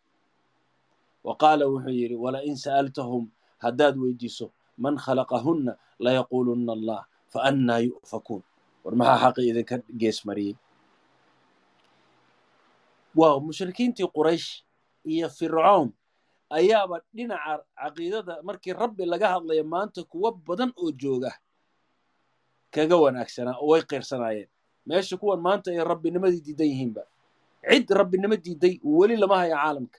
Wa 1.27 1.35
qaala 1.43 1.65
wuxuu 1.71 1.95
yidhi 2.01 2.17
walain 2.25 2.57
sa'altahum 2.65 3.25
haddaad 3.65 3.95
weydiiso 4.03 4.47
man 4.83 4.97
khalaqahunna 5.05 5.73
layaquulunna 6.05 6.73
allah 6.77 7.01
fa 7.33 7.39
annaa 7.49 7.79
yu'fakuun 7.87 8.43
war 8.85 8.95
maxaa 9.01 9.19
xaqi 9.23 9.41
idinka 9.51 9.77
gees 10.01 10.19
mariyey 10.29 10.57
waa 13.19 13.39
mushrikiintii 13.47 14.09
quraysh 14.17 14.49
iyo 15.13 15.29
fircoon 15.39 15.89
ayaaba 16.59 16.97
dhinaca 17.17 17.55
caqiidada 17.81 18.35
markii 18.49 18.73
rabbi 18.83 19.05
laga 19.13 19.29
hadlayo 19.39 19.65
maanta 19.73 20.01
kuwo 20.13 20.29
badan 20.47 20.71
oo 20.83 20.91
jooga 21.03 21.31
kaga 22.75 22.97
wanaagsanaa 23.05 23.57
oo 23.63 23.69
way 23.73 23.83
qiirsanaayeen 23.91 24.49
meesha 24.89 25.17
kuwan 25.21 25.41
maanta 25.47 25.69
ay 25.71 25.79
rabbinimadii 25.93 26.41
diidan 26.47 26.67
yihiinba. 26.73 27.03
Cid 27.71 27.87
rabbinimo 28.01 28.37
diiday 28.45 28.75
weli 28.83 29.17
lama 29.23 29.37
haya 29.41 29.57
caalamka. 29.63 29.99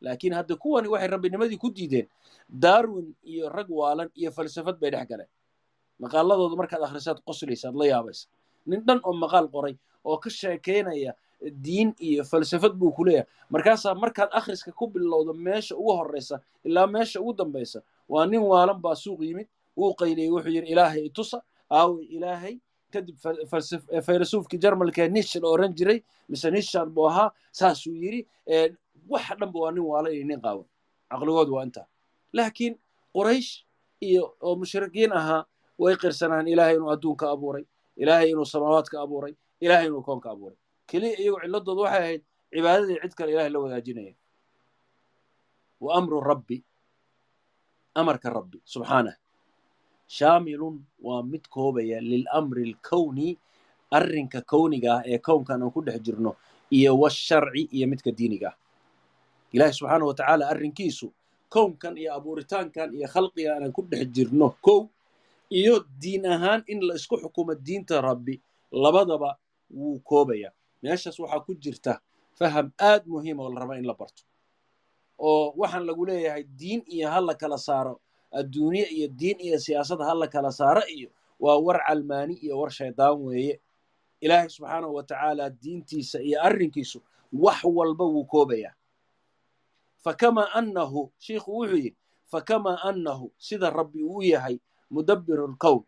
Laakiin 0.00 0.32
hadda 0.38 0.54
kuwani 0.56 0.88
waxay 0.88 1.08
rabbinimadii 1.14 1.58
ku 1.60 1.68
diideen. 1.70 2.08
Darwin 2.48 3.12
iyo 3.24 3.48
rag 3.48 3.68
waalan 3.70 4.08
iyo 4.16 4.30
falsafad 4.32 4.76
bay 4.80 4.90
dhex 4.90 5.08
galeen. 5.08 5.28
Maqaaladooda 6.00 6.56
markaad 6.56 6.82
akhrisaad 6.86 7.18
qoslaysaad 7.28 7.74
la 7.76 7.84
yaabaysa. 7.92 8.28
Nin 8.66 8.80
dhan 8.86 9.00
oo 9.04 9.12
maqaal 9.12 9.48
qoray 9.54 9.74
oo 10.04 10.16
ka 10.16 10.30
sheekaynaya 10.30 11.12
diin 11.64 11.92
iyo 12.00 12.24
falsafad 12.24 12.72
buu 12.72 12.92
ku 12.96 13.04
leeyahay. 13.04 13.28
Markaasaa 13.52 13.94
markaad 13.94 14.30
akhriska 14.32 14.72
ku 14.72 14.86
bilowdo 14.88 15.32
meesha 15.34 15.76
ugu 15.76 15.92
horraysa 15.92 16.40
ilaa 16.64 16.86
meesha 16.86 17.20
ugu 17.20 17.32
dambaysa 17.36 17.82
waa 18.08 18.26
nin 18.26 18.40
waalan 18.40 18.80
baa 18.80 18.94
suuq 18.94 19.20
yimid. 19.20 19.48
Wuu 19.76 19.92
qayliyey 19.94 20.30
wuxuu 20.32 20.48
yidhi 20.56 20.72
ilaahay 20.72 21.04
itusa 21.12 21.42
aawey 21.70 22.04
ilaahay 22.16 22.54
kadib 22.92 23.16
faylasuufkii 24.06 24.58
jarmalka 24.64 25.08
nish 25.08 25.34
la 25.42 25.48
oran 25.54 25.72
jiray 25.78 25.98
mise 26.28 26.50
nishan 26.50 26.88
buu 26.94 27.06
ahaa 27.10 27.28
saasuu 27.58 27.94
yidhi 28.02 28.20
waxa 29.12 29.34
dhanba 29.40 29.58
waa 29.62 29.72
nin 29.74 29.84
waalan 29.90 30.12
iyo 30.16 30.24
nin 30.30 30.40
qaawan 30.44 30.66
caqligoodu 31.10 31.52
waa 31.56 31.64
intaa 31.68 31.86
laakiin 32.36 32.74
quraysh 33.14 33.50
iyo 34.08 34.22
oo 34.46 34.54
mushrikiin 34.60 35.12
ahaa 35.20 35.42
way 35.82 35.94
qirsanaan 36.02 36.46
ilaahay 36.52 36.76
inuu 36.78 36.90
adduunka 36.94 37.24
abuuray 37.34 37.64
ilaahay 38.02 38.28
inuu 38.32 38.44
samaawaadka 38.52 38.96
abuuray 39.04 39.34
ilaahay 39.64 39.86
inuu 39.90 40.02
koonka 40.08 40.28
abuuray 40.34 40.58
keliya 40.88 41.18
iyagu 41.22 41.38
cilladoodu 41.42 41.80
waxay 41.86 42.00
ahayd 42.02 42.22
cibaadadii 42.52 42.98
cid 43.02 43.14
kale 43.18 43.30
ilahay 43.34 43.50
la 43.54 43.58
wadaajinaya 43.64 44.14
wa 45.84 45.90
amru 45.98 46.20
rabbi 46.30 46.58
amarka 48.00 48.28
rabbi 48.38 48.58
subxaanah 48.72 49.14
shaamilun 50.06 50.84
waa 51.02 51.22
mid 51.22 51.44
koobaya 51.50 52.00
lilamri 52.00 52.62
alkowni 52.72 53.38
arrinka 53.90 54.40
kowniga 54.42 54.94
ah 54.98 55.02
ee 55.06 55.18
kownkan 55.18 55.62
aan 55.62 55.70
ku 55.70 55.80
dhex 55.82 56.00
jirno 56.02 56.36
iyo 56.70 56.98
washarci 56.98 57.62
iyo 57.76 57.86
midka 57.86 58.10
diiniga. 58.10 58.48
Ah 58.50 58.56
ilahi 59.52 59.72
subxaanah 59.72 60.06
wa 60.06 60.14
tacaala 60.14 60.44
arrinkiisu 60.52 61.06
kownkan 61.48 61.94
iyo 61.98 62.14
abuuritaankan 62.18 62.94
iyo 62.94 63.06
khalqigan 63.08 63.62
aan 63.62 63.72
ku 63.72 63.82
dhex 63.82 64.06
jirno 64.14 64.54
kow 64.60 64.88
iyo 65.50 65.84
diin 66.02 66.26
ahaan 66.26 66.62
in 66.66 66.80
la 66.86 66.94
isku 66.94 67.16
xukumo 67.22 67.54
diinta 67.54 68.00
rabbi 68.00 68.34
labadaba 68.72 69.38
wuu 69.70 69.98
koobaya 70.02 70.50
meeshaas 70.82 71.18
waxaa 71.22 71.40
ku 71.46 71.54
jirta 71.54 72.00
faham 72.38 72.70
aad 72.78 73.02
muhiima 73.06 73.42
oo 73.46 73.50
la 73.54 73.60
raba 73.62 73.78
in 73.78 73.86
la 73.86 73.94
barto 73.94 74.22
oo 75.18 75.54
waxaan 75.56 75.86
lagu 75.86 76.02
leeyahay 76.06 76.42
diin 76.58 76.82
iyo 76.90 77.06
ha 77.10 77.20
la 77.20 77.34
kala 77.34 77.58
saaro 77.58 78.00
adduunye 78.38 78.84
iyo 78.96 79.08
diin 79.18 79.38
iyo 79.46 79.58
siyaasada 79.64 80.04
ha 80.08 80.14
la 80.20 80.26
kala 80.34 80.50
saaro 80.58 80.82
iyo 80.96 81.08
waa 81.40 81.58
war 81.66 81.78
calmaani 81.86 82.34
iyo 82.44 82.54
war 82.60 82.70
shaydaan 82.78 83.16
weeye. 83.26 83.54
Ilaahay 84.20 84.48
subxaanahu 84.54 84.94
wa 84.96 85.02
tacaala 85.08 85.44
diintiisa 85.62 86.18
iyo 86.28 86.38
arrinkiisu 86.46 86.98
wax 87.32 87.58
walba 87.76 88.04
wuu 88.12 88.24
koobayaa. 88.32 88.74
Fakamaa 90.04 90.48
annahu 90.58 91.12
shiikhu 91.24 91.50
wuxuu 91.58 91.76
yidhi 91.76 91.96
fakamaa 92.32 92.78
annahu 92.88 93.26
sida 93.46 93.70
rabbi 93.70 94.02
uu 94.02 94.22
yahay 94.22 94.56
mudabbiru 94.90 95.46
lkown 95.52 95.82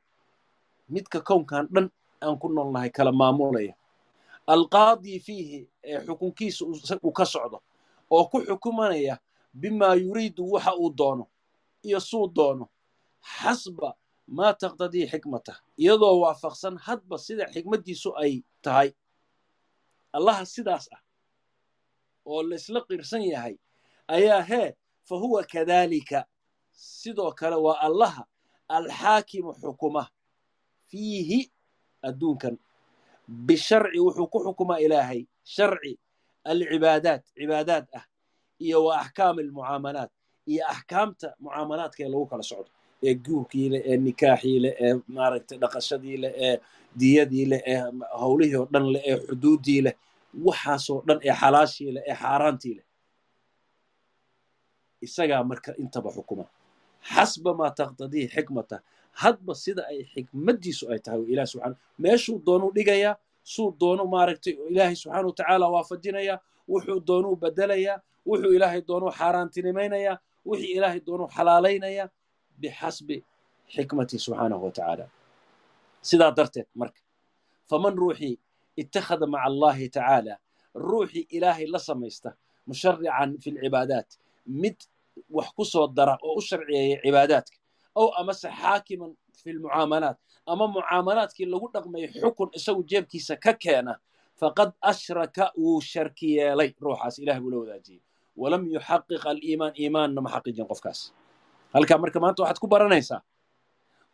midka 0.93 1.21
kownkan 1.28 1.64
dhan 1.75 1.87
aan 2.25 2.37
ku 2.40 2.49
noolnahay 2.49 2.90
kala 2.97 3.12
maamulaya. 3.21 3.75
Alqaadii 4.52 5.19
fiihi 5.26 5.59
ee 5.85 5.99
xukunkiisa 6.07 6.62
uu 7.07 7.12
ka 7.19 7.25
socdo 7.33 7.59
oo 8.11 8.25
ku 8.31 8.38
xukumanaya 8.49 9.14
bimaa 9.61 9.95
yuriidu 10.02 10.43
waxa 10.52 10.73
uu 10.83 10.90
doono 10.99 11.25
iyo 11.87 12.00
suu 12.00 12.26
doono 12.37 12.66
xasba 13.38 13.88
maa 14.37 14.52
taqtadii 14.61 15.06
xikmatah 15.12 15.58
iyadoo 15.82 16.16
waafaqsan 16.23 16.75
hadba 16.87 17.16
sida 17.18 17.44
xikmaddiisu 17.54 18.11
ay 18.23 18.35
tahay. 18.64 18.90
Allaha 20.16 20.44
sidaas 20.54 20.87
ah 20.97 21.02
oo 22.30 22.42
laysla 22.50 22.80
qirsan 22.88 23.23
yahay 23.32 23.54
ayaa 24.08 24.42
hee 24.50 24.68
fa 25.06 25.14
huwa 25.23 25.40
kadaalika. 25.52 26.20
Sidoo 27.00 27.32
kale 27.40 27.56
waa 27.66 27.80
allaha 27.87 28.23
alxaakimu 28.76 29.52
xukuma. 29.62 30.02
Fiihi 30.88 31.40
adduunkan. 32.06 32.54
Bisharci 33.47 33.99
wuxuu 34.04 34.26
ku 34.32 34.38
xukumaa 34.44 34.78
ilaahay. 34.85 35.20
Sharci 35.52 35.92
alcibaadaat 36.50 37.23
cibaadaad 37.37 37.87
ah. 37.99 38.04
Iyo 38.64 38.78
wa 38.87 39.00
axkaami 39.02 39.42
almucaamalaat 39.42 40.11
iyo 40.52 40.62
axkaamta 40.75 41.28
mucaamalaadka 41.43 42.00
ee 42.05 42.09
lagu 42.12 42.26
kala 42.31 42.43
socdo 42.50 42.71
ee 43.07 43.14
guurkii 43.25 43.67
leh 43.73 43.83
ee 43.90 43.97
nikaaxii 44.07 44.59
leh 44.64 44.75
ee 44.87 44.93
maaragtay 45.17 45.57
dhaqashadii 45.62 46.17
leh 46.23 46.33
ee 46.47 46.55
diyadii 47.00 47.47
leh 47.52 47.61
ee 47.73 47.81
howlihii 48.23 48.57
oo 48.61 48.67
dhan 48.73 48.87
leh 48.95 49.02
ee 49.11 49.17
xuduuddii 49.26 49.81
leh 49.87 49.95
waxaasoo 50.47 50.99
dhan 51.09 51.19
ee 51.28 51.35
xalaashii 51.40 51.90
leh 51.95 52.02
ee 52.11 52.17
xaaraantii 52.23 52.75
leh. 52.78 52.87
Isagaa 55.07 55.43
marka 55.50 55.71
intaba 55.83 56.11
xukuma. 56.17 56.45
Xasba 57.12 57.50
maa 57.59 57.71
taqtadiihi 57.78 58.28
xikmata. 58.35 58.76
Hadba 59.23 59.52
sida 59.62 59.83
ay 59.90 60.00
xikmaddiisu 60.12 60.85
ay 60.93 60.99
tahay 61.05 61.23
ilahi 61.33 61.47
subxana 61.52 61.76
meeshuu 62.02 62.38
doonuu 62.47 62.71
dhigayaa 62.76 63.14
suu 63.55 63.69
doonu 63.81 64.02
maaragtay 64.14 64.55
ilaahay 64.71 64.97
subxaana 65.02 65.26
wa 65.28 65.35
tacaala 65.38 65.67
waafajinayaa 65.75 66.38
wuxuu 66.71 67.00
doonuu 67.09 67.35
bedelayaa 67.43 67.97
wuxuu 68.28 68.52
ilaahay 68.57 68.81
doonuu 68.88 69.11
xaaraantinimaynayaa 69.19 70.17
wixii 70.50 70.73
ilaahay 70.76 71.00
doonuu 71.07 71.28
xalaalaynayaa 71.37 72.09
bixasbi 72.61 73.17
xikmatihi 73.75 74.19
subxaanahu 74.25 74.64
wa 74.67 74.71
tacaala. 74.76 75.07
Sidaa 76.09 76.31
darteed 76.38 76.67
marka 76.81 77.00
faman 77.71 77.95
ruuxii 78.00 78.35
ittakhada 78.83 79.26
maca 79.33 79.45
allahi 79.50 79.87
tacaala 79.97 80.35
ruuxii 80.88 81.25
ilaahay 81.37 81.67
la 81.75 81.78
samaysta 81.88 82.31
musharican 82.69 83.31
fi 83.43 83.49
lcibaadaat 83.55 84.09
mid 84.62 84.76
wax 85.37 85.49
ku 85.57 85.64
soo 85.73 85.87
dara 85.97 86.14
oo 86.26 86.35
u 86.38 86.40
sharciyeeya 86.49 86.97
cibaadaadka 87.05 87.57
ow 88.00 88.09
amase 88.21 88.49
xaakiman 88.61 89.12
fi 89.43 89.49
lmucaamalaat 89.57 90.17
ama 90.52 90.64
mucaamalaadkii 90.75 91.47
lagu 91.52 91.67
dhaqmay 91.75 92.05
xukun 92.21 92.49
isagu 92.59 92.83
jeebkiisa 92.90 93.35
ka 93.45 93.52
keena 93.62 93.93
faqad 94.40 94.71
ashraka 94.90 95.45
wuu 95.62 95.81
sharki 95.90 96.28
yeelay 96.38 96.71
ruuxaas 96.85 97.14
ilahay 97.23 97.40
buu 97.43 97.50
la 97.52 97.59
wadaajiyey 97.62 98.02
walam 98.42 98.62
yuxaqiq 98.75 99.23
aliimaan 99.33 99.73
iimaanna 99.83 100.21
ma 100.25 100.30
xaqiijin 100.35 100.66
qofkaas. 100.71 101.00
Halkaa 101.75 101.99
marka 102.02 102.18
maanta 102.23 102.40
waxaad 102.42 102.59
ku 102.62 102.66
baranaysaa 102.75 103.21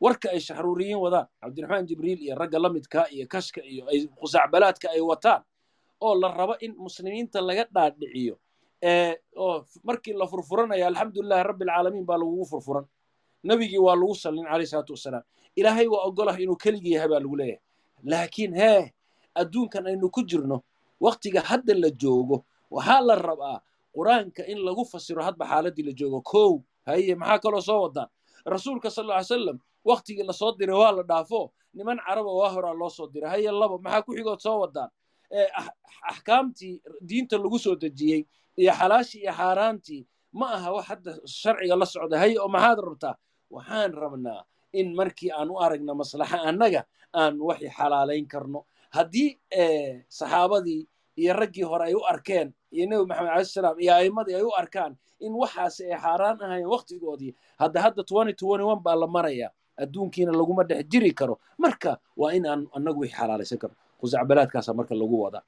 warka 0.04 0.26
ay 0.34 0.40
shaxruuriyiin 0.46 0.98
wadaan 1.04 1.26
cabdiraxmaan 1.42 1.86
jibriil 1.88 2.20
iyo 2.24 2.34
ragga 2.40 2.58
la 2.64 2.68
midkaa 2.76 3.06
iyo 3.14 3.24
kashka 3.34 3.60
iyo 3.72 3.82
ay 3.92 4.00
ay 4.94 5.00
wataan 5.10 5.42
oo 6.04 6.14
la 6.22 6.28
rabo 6.38 6.54
in 6.64 6.72
muslimiinta 6.84 7.38
laga 7.48 7.64
dhaadhiciyo 7.74 8.34
oo 9.44 9.64
markii 9.88 10.12
la 10.20 10.26
furfuranaya 10.26 10.86
alxamdulilahi 10.90 11.42
rabbi 11.50 11.64
alcaalamiin 11.64 12.04
baa 12.08 12.18
lagugu 12.20 12.44
furfuran. 12.52 12.84
Nebigii 13.48 13.78
waa 13.86 13.96
lagu 14.00 14.14
sallin 14.14 14.44
calayh 14.50 14.66
salaatu 14.72 14.92
wasalaam 14.96 15.22
ilaahay 15.56 15.86
waa 15.86 16.02
ogolah 16.08 16.36
inuu 16.42 16.56
keligii 16.56 16.92
yahay 16.96 17.08
baa 17.12 17.20
lagu 17.24 17.36
leeyahay. 17.36 17.60
Laakiin 18.10 18.52
hee 18.60 18.92
adduunkan 19.40 19.86
aynu 19.86 20.10
ku 20.10 20.20
jirno 20.30 20.56
waktiga 21.00 21.40
hadda 21.48 21.74
la 21.82 21.90
joogo 22.02 22.44
waxaa 22.70 23.00
la 23.08 23.14
rabaa 23.14 23.58
qur'aanka 23.94 24.42
in 24.52 24.58
lagu 24.66 24.84
fasiro 24.92 25.22
hadba 25.28 25.44
xaaladdii 25.50 25.84
la 25.88 25.92
joogo 25.98 26.20
kow 26.32 26.52
haye 26.86 27.14
maxaa 27.14 27.38
kaloo 27.44 27.60
soo 27.68 27.80
wadaan 27.86 28.08
rasuulka 28.52 28.90
sal 28.90 29.06
ly 29.06 29.24
salam 29.24 29.58
waktigii 29.84 30.24
la 30.28 30.32
soo 30.32 30.52
diray 30.58 30.76
waa 30.82 30.92
la 30.98 31.02
dhaafo 31.02 31.52
niman 31.74 31.98
caraba 32.06 32.30
waa 32.40 32.50
horaa 32.54 32.74
loo 32.80 32.90
soo 32.90 33.06
diray 33.14 33.30
haye 33.30 33.50
labo 33.60 33.78
maxaa 33.84 34.02
ku 34.06 34.12
xigood 34.16 34.40
soo 34.46 34.58
wadaan 34.64 34.90
axkaamtii 36.10 36.80
diinta 37.08 37.36
lagu 37.38 37.58
soo 37.58 37.74
dejiyey 37.76 38.22
iyo 38.56 38.72
xalaashii 38.72 39.20
iyo 39.24 39.32
xaaraantii 39.32 40.02
ma 40.32 40.46
aha 40.56 40.70
wax 40.76 40.84
hadda 40.88 41.12
sharciga 41.26 41.76
la 41.76 41.86
socda 41.86 42.18
haye 42.18 42.38
oo 42.38 42.48
maxaad 42.48 42.78
rabtaa? 42.86 43.14
Waxaan 43.50 43.92
rabnaa 43.94 44.42
in 44.72 44.94
markii 44.94 45.30
aan 45.30 45.50
u 45.50 45.56
aragna 45.64 45.94
maslaxa 45.94 46.38
annaga 46.48 46.82
aan 47.14 47.34
waxi 47.40 47.68
xalaalayn 47.76 48.26
karno. 48.32 48.60
Haddii 48.90 49.30
saxaabadii 50.18 50.80
iyo 51.16 51.32
raggii 51.34 51.62
hore 51.62 51.84
ay 51.84 51.94
u 51.94 52.02
arkeen 52.12 52.52
iyo 52.72 52.86
nebi 52.86 53.04
maxamed 53.06 53.30
alai 53.30 53.44
salaam 53.46 53.76
iyo 53.80 53.92
a'immadii 53.94 54.34
ay 54.34 54.42
u 54.42 54.52
arkaan 54.58 54.96
in 55.20 55.32
waxaasi 55.32 55.92
ay 55.92 55.98
xaaraan 56.00 56.42
ahayn 56.42 56.66
waktigoodii 56.66 57.34
hadda 57.58 57.80
hadda 57.82 58.02
baa 58.82 58.96
la 58.96 59.06
maraya 59.06 59.50
adduunkiina 59.76 60.32
laguma 60.32 60.62
dhex 60.64 60.86
jiri 60.86 61.10
karo. 61.14 61.38
Marka 61.58 61.98
waa 62.16 62.32
in 62.32 62.46
aan 62.46 62.66
annagu 62.76 63.00
wixii 63.00 63.16
xalaalaysan 63.18 63.58
karno 63.58 63.76
khusacbalaadkaasaa 64.00 64.74
marka 64.74 64.94
lagu 64.94 65.16
wadaa 65.22 65.42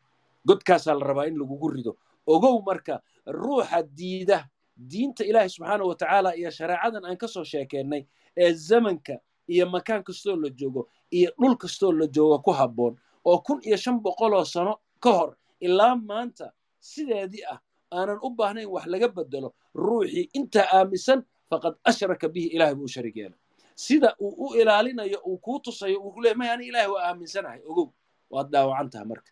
godkaasaa 0.46 0.94
la 0.99 1.04
rabaa 1.06 1.26
in 1.26 1.38
lagugu 1.38 1.68
rido. 1.68 1.96
Ogow 2.26 2.62
marka 2.66 3.00
ruuxa 3.26 3.82
diida 3.82 4.49
diinta 4.76 5.25
ilaahay 5.25 5.49
subxaanahu 5.49 5.88
watacaala 5.88 6.35
iyo 6.37 6.50
shareecadan 6.50 7.04
aan 7.04 7.16
ka 7.16 7.28
soo 7.28 7.44
sheekeennay 7.44 8.02
ee 8.37 8.52
zamanka 8.52 9.18
iyo 9.49 9.66
makaan 9.70 10.02
kastoo 10.02 10.37
la 10.37 10.49
joogo 10.50 10.88
iyo 11.11 11.30
dhul 11.38 11.56
kastoo 11.56 11.92
la 11.92 12.06
joogo 12.06 12.38
ku 12.42 12.50
habboon 12.52 12.96
oo 13.25 13.38
kun 13.38 13.61
iyo 13.62 13.76
shan 13.76 14.00
boqoloo 14.02 14.44
sano 14.44 14.78
ka 15.00 15.12
hor 15.12 15.37
ilaa 15.60 15.96
maanta 15.96 16.52
sideedii 16.80 17.44
ah 17.52 17.58
aanan 17.92 18.18
u 18.22 18.30
baahnayn 18.30 18.68
wax 18.75 18.86
laga 18.86 19.08
bedelo 19.08 19.54
ruuxii 19.75 20.30
intaa 20.38 20.66
aaminsan 20.78 21.25
faqad 21.50 21.75
ashraka 21.84 22.28
bihi 22.28 22.46
ilahay 22.56 22.75
buu 22.75 22.84
u 22.84 22.88
sharig 22.94 23.16
yeelay. 23.16 23.38
Sida 23.75 24.16
uu 24.20 24.32
u 24.46 24.54
ilaalinayo 24.54 25.18
uu 25.26 25.38
kuu 25.38 25.58
tusayo 25.60 25.98
uu 26.00 26.20
leey 26.22 26.34
may 26.34 26.50
ani 26.50 26.66
ilahay 26.70 26.88
waa 26.88 27.04
aaminsanahay 27.08 27.60
ogow 27.70 27.88
waad 28.30 28.48
dhaawacan 28.52 28.90
taha 28.90 29.04
marka. 29.04 29.30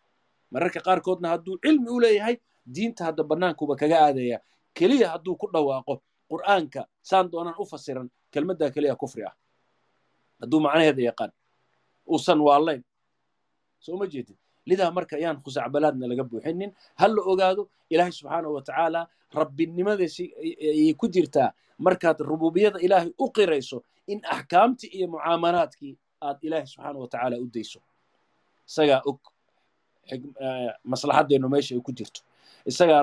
Mararka 0.52 0.80
qaarkoodna 0.86 1.28
hadduu 1.32 1.56
cilmi 1.62 1.90
u 1.90 2.00
leeyahay 2.00 2.36
diinta 2.74 3.04
hadda 3.04 3.22
bannaankuba 3.24 3.76
kaga 3.76 3.96
aadaya. 4.06 4.38
Keliya 4.76 5.08
hadduu 5.14 5.36
ku 5.40 5.46
dhawaaqo 5.54 5.94
qur'aanka 6.30 6.82
saan 7.02 7.30
doonaan 7.32 7.56
u 7.58 7.64
fasiran 7.72 8.08
kelmaddaa 8.32 8.70
keliya 8.74 8.96
kufri 8.96 9.24
ah. 9.24 9.34
Hadduu 10.40 10.60
macnaheeda 10.60 11.02
yaqaan 11.10 11.32
uusan 12.12 12.40
waallayn 12.46 12.82
soo 13.84 13.96
ma 13.96 14.06
jeedin 14.06 14.36
lidaa 14.68 14.90
marka 14.96 15.14
ayaan 15.20 15.38
khusacbalaadna 15.44 16.06
laga 16.10 16.24
buuxinin 16.30 16.70
ha 17.00 17.04
la 17.14 17.22
ogaado 17.32 17.62
ilaahay 17.92 18.12
subxaanahu 18.18 18.52
watacaala 18.58 19.00
rabbinimadiisi 19.40 20.24
ayay 20.70 20.94
ku 21.00 21.06
jirtaa 21.14 21.48
markaad 21.86 22.18
rububiyada 22.30 22.78
ilaahay 22.86 23.10
u 23.18 23.26
qirayso 23.36 23.78
in 24.12 24.18
axkaamtii 24.34 24.90
iyo 24.96 25.06
mucaamalaadkii 25.14 25.92
aad 26.26 26.38
ilaahay 26.46 26.66
subxaanahu 26.72 27.00
watacaala 27.04 27.34
u 27.44 27.46
dayso 27.54 27.80
isagaa 28.68 29.00
og 29.10 29.18
maslaxadeennu 30.92 31.48
meesha 31.54 31.72
ay 31.76 31.80
ku 31.86 31.92
jirto 31.98 32.20
isagaa 32.70 33.02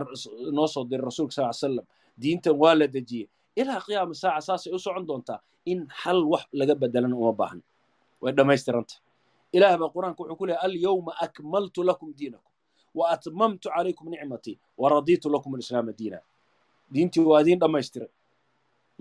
noo 0.58 0.68
soo 0.74 0.84
diray 0.90 1.06
rasulka 1.10 1.34
sal 1.38 1.54
slam 1.62 1.86
diintan 2.22 2.56
waa 2.62 2.76
la 2.80 2.88
dejiyey 2.96 3.28
ilaa 3.62 3.80
qiyaama 3.86 4.14
saaca 4.22 4.42
saasay 4.48 4.72
u 4.74 4.80
socon 4.86 5.06
doontaa 5.10 5.40
in 5.72 5.80
hal 6.02 6.20
wax 6.32 6.44
laga 6.60 6.76
bedelana 6.82 7.16
uma 7.22 7.34
baahna 7.40 7.62
way 8.24 8.32
dhammaystiranta 8.38 8.96
ilaah 9.56 9.78
baa 9.82 9.90
qur'aanka 9.96 10.20
wuxuu 10.24 10.36
ku 10.40 10.46
leehay 10.50 10.62
alyawma 10.68 11.12
akmaltu 11.26 11.82
lakum 11.90 12.10
diinakum 12.20 12.52
wa 12.98 13.04
atmamtu 13.16 13.68
calaykum 13.76 14.08
nicmatii 14.14 14.56
wa 14.82 14.88
raditu 14.94 15.28
lakum 15.34 15.52
alislaama 15.56 15.92
diina 16.00 16.20
diintii 16.94 17.24
waa 17.32 17.42
idiin 17.44 17.60
dhammaystiray 17.62 18.10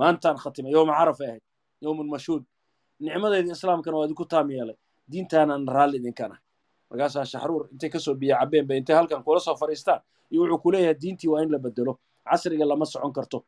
maantaan 0.00 0.36
khatimay 0.42 0.72
yowma 0.76 0.92
carafay 0.98 1.26
ahayd 1.28 1.42
yowmun 1.84 2.08
mashhuud 2.14 2.42
nicmadeedii 3.04 3.52
islaamkana 3.56 3.96
waa 3.98 4.04
idinku 4.06 4.24
taam 4.32 4.46
yeelay 4.56 4.76
diintaanan 5.10 5.62
raalli 5.76 5.96
idinkan 6.00 6.30
ah 6.36 6.40
markaasaa 6.90 7.24
shaxruur 7.32 7.62
intay 7.72 7.90
ka 7.94 7.98
soo 8.04 8.14
biya 8.20 8.34
cabeen 8.40 8.66
bay 8.68 8.78
intay 8.80 8.96
halkan 8.98 9.22
kula 9.26 9.40
soo 9.46 9.56
fadhiistaan 9.62 10.00
iyo 10.32 10.40
wuxuu 10.42 10.58
ku 10.64 10.68
leeyahay 10.74 10.94
diintii 11.02 11.28
waa 11.32 11.42
in 11.44 11.50
la 11.54 11.58
bedelo 11.64 11.92
casriga 12.28 12.64
lama 12.70 12.86
socon 12.92 13.12
karto 13.16 13.38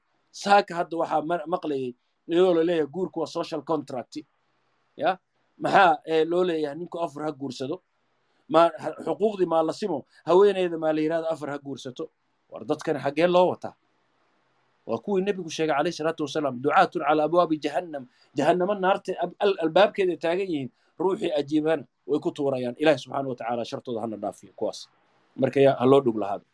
saaka 0.43 0.73
hadda 0.79 0.97
waxaa 1.01 1.23
maqlayay 1.55 1.91
iyadoo 2.31 2.55
la 2.59 2.63
leeyahay 2.69 2.87
guurku 2.95 3.17
waa 3.23 3.27
social 3.39 3.63
contract. 3.71 4.15
ya 5.03 5.11
maxaa 5.59 6.01
loo 6.31 6.45
leeyahay 6.49 6.77
ninku 6.79 6.97
afar 7.05 7.23
ha 7.27 7.33
guursado. 7.33 7.77
Xuquuqdii 9.05 9.47
maa 9.53 9.63
la 9.69 9.73
simo. 9.73 9.99
Haweeneyda 10.29 10.79
maa 10.79 10.93
la 10.97 11.01
yidhahdo 11.05 11.27
afar 11.35 11.49
ha 11.51 11.59
guursato. 11.59 12.05
War 12.51 12.63
dadkani 12.69 12.99
xaggee 13.05 13.27
loo 13.35 13.49
wataa 13.53 13.75
waa 14.87 14.99
kuwii 15.05 15.23
nebigu 15.27 15.51
sheegay 15.57 15.75
calayhi 15.77 15.95
salaatu 15.99 16.23
wasalaam 16.27 16.57
ducaatun 16.63 17.03
calaa 17.07 17.25
abwaabi 17.29 17.57
jahannam. 17.65 18.05
Jahannamo 18.37 18.75
naarta 18.75 19.13
albaabkeeda 19.65 20.17
taagan 20.25 20.49
yihiin 20.53 20.71
ruuxii 21.01 21.31
ajiibana 21.41 21.85
way 22.11 22.19
ku 22.25 22.31
tuurayaan. 22.37 22.75
Ilahi 22.83 22.99
subxaana 23.03 23.29
wa 23.31 23.37
tacaala 23.39 23.65
shartooda 23.71 24.01
hana 24.05 24.17
dhaafiyo 24.23 24.53
kuwaas. 24.59 24.89
Marka 25.41 25.61
ha 25.79 25.85
loo 25.91 26.01
dhug 26.05 26.19
lahaado. 26.23 26.45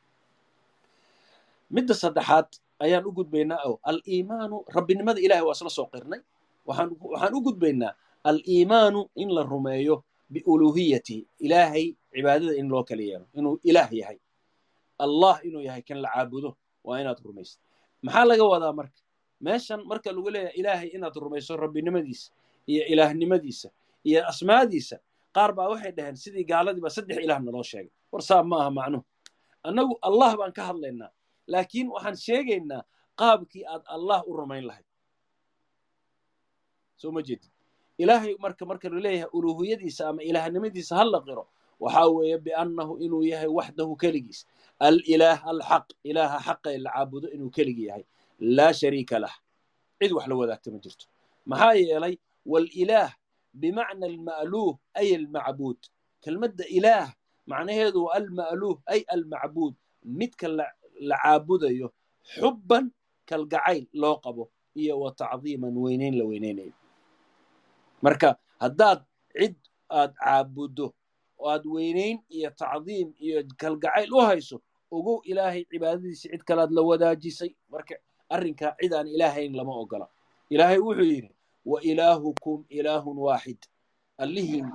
Midda 1.75 1.94
saddexaad 2.03 2.49
ayaan 2.85 3.05
u 3.09 3.12
gudbaynaa 3.16 3.61
o 3.68 3.81
aliimaanu 3.90 4.57
rabbinimada 4.77 5.20
ilahay 5.27 5.42
waa 5.49 5.57
isla 5.57 5.70
soo 5.79 5.87
qirnay. 5.92 6.20
Waxaan 6.68 7.33
u 7.35 7.40
gudbaynaa 7.46 7.92
aliimaanu 8.31 9.01
in 9.23 9.29
la 9.37 9.43
rumeeyo 9.53 9.97
biuluuhiyatihi 10.33 11.21
ilaahay 11.47 11.87
cibaadada 12.12 12.53
in 12.61 12.67
loo 12.73 12.83
kala 12.88 13.03
yeelo 13.09 13.27
inuu 13.38 13.55
ilaah 13.71 13.91
yahay. 14.01 14.19
Allah 15.05 15.37
inuu 15.49 15.62
yahay 15.69 15.83
kan 15.88 15.99
la 16.05 16.09
caabudo 16.14 16.51
waa 16.87 16.99
inaad 17.03 17.19
rumaysid. 17.27 17.61
Maxaa 18.05 18.25
laga 18.31 18.45
wadaa 18.53 18.73
marka? 18.79 19.01
Meeshan 19.45 19.81
marka 19.91 20.09
lagu 20.17 20.31
leeyahay 20.35 20.55
ilaahay 20.61 20.88
inaad 20.97 21.14
rumayso 21.25 21.53
rabbinimadiisa 21.62 22.29
iyo 22.71 22.83
ilaahnimadiisa 22.93 23.69
iyo 24.09 24.21
asmaadiisa 24.31 24.97
qaar 25.37 25.51
baa 25.57 25.69
waxay 25.73 25.93
dhaheen 25.97 26.17
sidii 26.23 26.45
gaaladiiba 26.51 26.91
saddex 26.97 27.19
ilaah 27.25 27.41
naloo 27.47 27.62
sheegay. 27.71 27.93
War 28.12 28.23
saa 28.29 28.43
ma 28.51 28.57
aha 28.62 28.71
macnuhu 28.79 29.05
annagu 29.69 29.95
allah 30.09 30.31
baan 30.41 30.53
ka 30.59 30.62
hadlaynaa 30.69 31.11
laakiin 31.53 31.88
waxaan 31.95 32.17
sheegaynaa 32.27 32.83
qaabkii 33.21 33.64
aad 33.73 33.83
allah 33.95 34.19
u 34.29 34.33
rumayn 34.41 34.64
lahayd. 34.69 34.87
Soo 37.01 37.11
ma 37.17 37.21
jeedid 37.29 37.51
ilaahay 38.02 38.34
marka 38.44 38.62
marka 38.70 38.87
la 38.92 39.00
leeyahay 39.04 39.30
uluuhiyadiisa 39.37 40.02
ama 40.11 40.20
ilaahnimadiisa 40.28 40.92
ha 40.98 41.04
la 41.12 41.20
qiro 41.26 41.44
waxaa 41.82 42.06
weeye 42.16 42.38
biannahu 42.46 42.92
inuu 43.04 43.22
yahay 43.32 43.46
waxdahu 43.58 43.92
keligiis. 44.02 44.40
Alilaah 44.87 45.38
alxaq 45.52 45.87
ilaaha 46.11 46.38
xaqa 46.46 46.68
ee 46.74 46.78
la 46.84 46.90
caabudo 46.94 47.26
inuu 47.34 47.50
keligi 47.56 47.84
yahay. 47.88 48.04
Laa 48.56 48.72
shariika 48.80 49.16
lah. 49.24 49.34
Cid 49.98 50.12
wax 50.16 50.26
la 50.30 50.34
wadaagta 50.40 50.68
ma 50.74 50.78
jirto. 50.84 51.06
Maxaa 51.50 51.74
yeelay 51.82 52.14
walilaah 52.52 53.11
bimacna 53.61 54.04
alma'luuh 54.11 54.74
ay 55.00 55.08
almacbuud 55.18 55.78
kelmadda 56.24 56.64
ilaah 56.78 57.06
macnaheedu 57.50 57.98
waa 58.06 58.14
alma'luuh 58.20 58.76
ay 58.92 59.00
almacbuud 59.14 59.74
midka 60.18 60.46
la 60.48 60.66
caabudayo 61.22 61.88
xubban 62.38 62.84
kalgacayl 63.28 63.84
loo 64.02 64.16
qabo 64.24 64.44
iyo 64.80 64.94
wa 65.02 65.11
tacdiiman 65.20 65.74
weynayn 65.84 66.14
la 66.20 66.24
weynaynayo 66.30 66.72
marka 68.02 68.37
haddaad 68.62 69.00
cid 69.38 69.56
aad 69.90 70.12
caabuddo 70.14 70.87
oo 71.38 71.48
aad 71.50 71.64
weynayn 71.66 72.18
iyo 72.37 72.50
tacdiim 72.50 73.08
iyo 73.24 73.42
kalgacayl 73.61 74.12
u 74.12 74.20
hayso 74.28 74.56
ogow 74.90 75.20
ilaahay 75.24 75.64
cibaadadiisa 75.70 76.28
cid 76.32 76.42
kalaad 76.48 76.70
la 76.76 76.82
wadaajisay. 76.82 77.50
Marka 77.72 77.94
arrinkaa 78.34 78.72
cid 78.80 78.92
aan 78.94 79.08
ilaahayn 79.08 79.52
lama 79.56 79.72
ogola. 79.82 80.06
Ilaahay 80.50 80.78
wuxuu 80.78 81.04
yidhi 81.04 81.30
wa 81.64 81.78
ilaahukum 81.82 82.64
ilaahun 82.68 83.16
waaxid 83.18 83.61
allihiin 84.18 84.66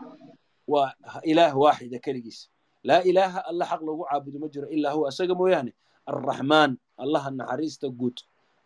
waa 0.68 0.94
ilaah 1.24 1.54
waaxida 1.58 2.00
keligiis. 2.00 2.50
Laa 2.84 3.02
ilaaha 3.02 3.40
alla 3.50 3.66
xaq 3.66 3.82
lagu 3.82 4.04
caabudo 4.10 4.38
ma 4.40 4.48
jiro 4.54 4.68
ilaa 4.70 4.92
huwa. 4.96 5.10
Isaga 5.10 5.36
mooyaane 5.36 5.72
arraxmaan 6.06 6.78
allaha 6.98 7.32
naxariista 7.32 7.90
guud. 7.90 8.18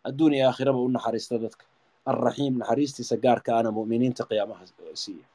Adduun 0.04 0.32
iyo 0.34 0.46
aakhiraba 0.48 0.78
u 0.78 0.88
naxariista 0.88 1.38
dadka 1.38 1.64
alraxiim 2.10 2.54
naxariistiisa 2.60 3.16
gaarka 3.24 3.50
ana 3.58 3.70
mu'miniinta 3.78 4.22
qiyaamaha 4.28 4.64
siiya 5.04 5.26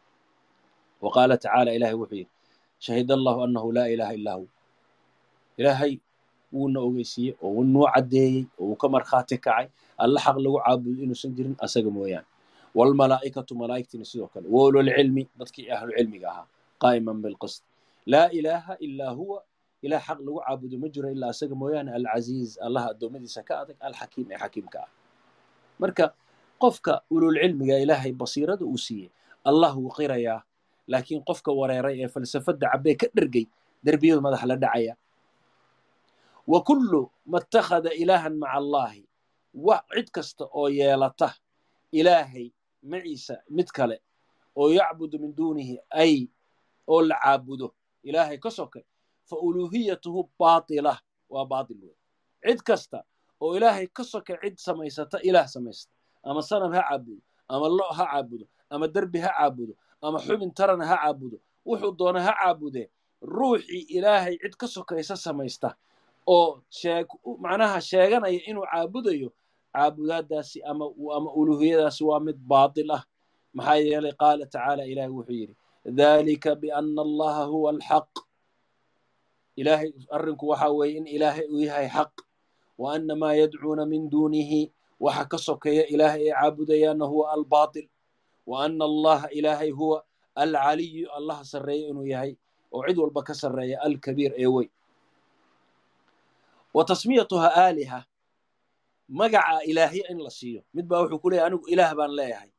wa 1.04 1.10
tacaala 1.28 1.70
ilahay 1.78 1.96
wuxuu 2.02 2.16
yidhi 2.22 2.32
shahid 2.80 3.12
allahu 3.12 3.40
annahu 3.46 3.72
laa 3.78 3.88
ilaaha 3.94 4.14
illaa 4.18 4.38
hu 4.40 4.46
ilaahay 5.58 5.94
wuuna 6.54 6.80
ogeysiiyey 6.88 7.36
oo 7.42 7.50
wuu 7.56 7.64
nuu 7.64 7.88
caddeeyey 7.94 8.46
oo 8.60 8.66
wuu 8.70 8.76
ka 8.82 8.88
markhaati 8.96 9.38
kacay 9.38 9.68
alla 9.98 10.20
xaq 10.26 10.38
lagu 10.38 10.58
caabudo 10.64 11.00
inuusan 11.04 11.32
jirin 11.36 11.56
asaga 11.66 11.90
mooyaane 11.90 12.28
waalmalaa'ikatu 12.78 13.56
malaa'igtiina 13.56 14.06
sidoo 14.06 14.28
kale 14.34 14.48
woolulcilmi 14.48 15.24
dadkii 15.40 15.70
ahlucilmiga 15.76 16.28
ahaa 16.32 16.48
qaa'iman 16.84 17.22
bilqist 17.24 17.64
laa 18.06 18.28
ilaaha 18.40 18.74
ilaa 18.80 19.14
huwa 19.20 19.44
ilaah 19.86 20.02
xaq 20.08 20.20
lagu 20.26 20.40
caabudo 20.40 20.76
ma 20.80 20.88
jiro 20.94 21.10
ilaa 21.16 21.30
asaga 21.36 21.56
mooyaane 21.56 21.92
alcaziiz 22.00 22.58
allaha 22.66 22.88
addoommadiisa 22.96 23.44
ka 23.48 23.54
adag 23.62 23.78
alxakiim 23.80 24.28
ee 24.32 24.38
xakiimka 24.44 24.80
ah 24.86 24.90
marka 25.80 26.06
qofka 26.62 27.02
ululcilmiga 27.10 27.78
ilaahay 27.84 28.12
basiirada 28.14 28.66
uu 28.66 28.78
siiyey. 28.78 29.10
Allah 29.44 29.72
wuu 29.78 29.92
qirayaa 29.98 30.42
laakiin 30.88 31.24
qofka 31.28 31.52
wareeray 31.60 31.96
ee 32.04 32.08
falsafadda 32.08 32.68
cabbee 32.74 32.96
ka 33.02 33.08
dhergay 33.16 33.46
derbiyadu 33.86 34.22
madax 34.26 34.44
la 34.50 34.56
dhacaya. 34.56 34.94
Wa 36.48 36.60
kullu 36.68 37.12
ma 37.32 37.40
ittakhada 37.44 37.92
ilaahan 37.94 38.36
maca 38.42 38.54
allaahi. 38.60 39.04
Wax 39.54 39.84
cid 39.96 40.08
kasta 40.16 40.44
oo 40.52 40.68
yeelata 40.70 41.30
ilaahay 41.92 42.52
maciisa 42.84 43.36
mid 43.50 43.68
kale 43.78 43.98
oo 44.56 44.70
yacbudu 44.78 45.20
min 45.20 45.32
duunihi 45.38 45.76
ay 45.92 46.28
oo 46.88 47.02
la 47.02 47.16
caabudo. 47.24 47.68
Ilaahay 48.04 48.38
ka 48.44 48.50
soke 48.52 48.82
fa 49.30 49.36
uluuhiyatuhu 49.40 50.30
baatilah 50.40 51.00
waa 51.30 51.46
baatil 51.52 51.80
wey 51.86 51.96
cid 52.44 52.60
kasta 52.68 53.00
oo 53.40 53.56
ilaahay 53.58 53.88
ka 53.88 54.04
soke 54.04 54.34
cid 54.44 54.56
samaysata 54.60 55.18
ilaah 55.24 55.48
samaysata 55.48 55.93
ama 56.24 56.42
sanam 56.42 56.72
ha 56.74 56.82
caabudo 56.90 57.22
ama 57.48 57.68
lo 57.78 57.84
ha 57.98 58.06
caabudo 58.12 58.46
ama 58.70 58.88
derbi 58.88 59.20
ha 59.20 59.32
caabudo 59.38 59.74
ama 60.02 60.18
xubin 60.26 60.52
tarana 60.58 60.86
ha 60.92 60.96
caabudo 61.04 61.38
wuxuu 61.66 61.92
doona 62.00 62.20
ha 62.28 62.34
caabudee 62.42 62.88
ruuxii 63.22 63.86
ilaahay 63.96 64.36
cid 64.42 64.56
ka 64.62 64.68
sokaysa 64.68 65.16
samaysta 65.16 65.76
oo 66.28 66.62
sheeg 66.70 67.08
macnaha 67.44 67.82
sheeganaya 67.82 68.40
inuu 68.50 68.66
caabudayo 68.72 69.30
caabudaadaasi 69.74 70.58
ama 70.64 70.86
ama 71.18 71.30
uluuhiyadaasi 71.40 72.04
waa 72.04 72.20
mid 72.20 72.38
baatil 72.52 72.92
ah. 72.92 73.04
Maxaa 73.54 73.76
yeelay 73.86 74.14
qaala 74.22 74.46
tacaala 74.46 74.84
ilaahay 74.92 75.14
wuxuu 75.14 75.34
yidhi 75.40 75.56
dalika 75.86 76.56
biana 76.56 77.02
allaha 77.02 77.44
huwa 77.52 77.70
alxaq 77.72 78.10
ilaahay 79.56 79.94
arrinku 80.10 80.48
waxa 80.52 80.70
weeye 80.78 80.98
in 80.98 81.08
ilaahay 81.08 81.46
uu 81.54 81.62
yahay 81.62 81.88
xaq 81.96 82.14
wa 82.78 82.96
ana 82.96 83.16
maa 83.16 83.34
yadcuuna 83.38 83.86
min 83.86 84.10
duunihi 84.10 84.72
waxa 85.00 85.26
ka 85.32 85.38
sokeeya 85.38 85.84
ilaahay 85.94 86.30
ay 86.30 86.34
caabudayaanna 86.36 87.06
huwa 87.06 87.32
albaatil. 87.34 87.88
Wa 88.46 88.66
ana 88.66 88.86
allaha 88.86 89.28
ilaahay 89.32 89.72
huwa 89.72 90.04
alcaliyu 90.36 91.08
allaha 91.18 91.44
sarreeya 91.46 91.88
inuu 91.90 92.06
yahay 92.06 92.36
oo 92.74 92.84
cid 92.88 92.98
walba 92.98 93.22
ka 93.24 93.34
sarreeya 93.34 93.82
alkabiir 93.82 94.32
ee 94.38 94.48
weyn. 94.48 94.70
Wa 96.74 96.84
tasmiyatuha 96.86 97.48
aaliha 97.56 98.00
magaca 99.10 99.62
ilaahya 99.70 100.06
in 100.12 100.20
la 100.26 100.30
siiyo. 100.30 100.62
Mid 100.74 100.86
baa 100.90 101.02
wuxuu 101.06 101.20
ku 101.22 101.30
leeyahy 101.30 101.48
anigu 101.48 101.66
ilaah 101.70 101.94
baan 101.96 102.12
leeyahay. 102.18 102.50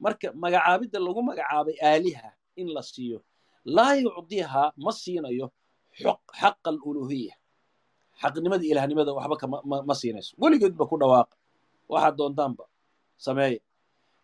Marka 0.00 0.32
magacaabidda 0.32 0.98
lagu 1.02 1.20
magacaabay 1.22 1.76
aaliha 1.82 2.28
in 2.56 2.68
la 2.76 2.82
siiyo 2.82 3.18
laa 3.64 3.94
yucdihaa 3.98 4.72
ma 4.84 4.92
siinayo 4.92 5.46
xaqa 6.38 6.68
aluluhiya 6.70 7.34
xaqnimadii 8.20 8.70
ilahnimada 8.72 9.12
waxba 9.12 9.46
ma 9.88 9.94
siinayso. 10.00 10.32
Weligeedba 10.38 10.84
ku 10.86 10.96
dhawaaqa 11.00 11.34
waxaad 11.88 12.14
doontaanba. 12.18 12.64
Sameeya 13.16 13.60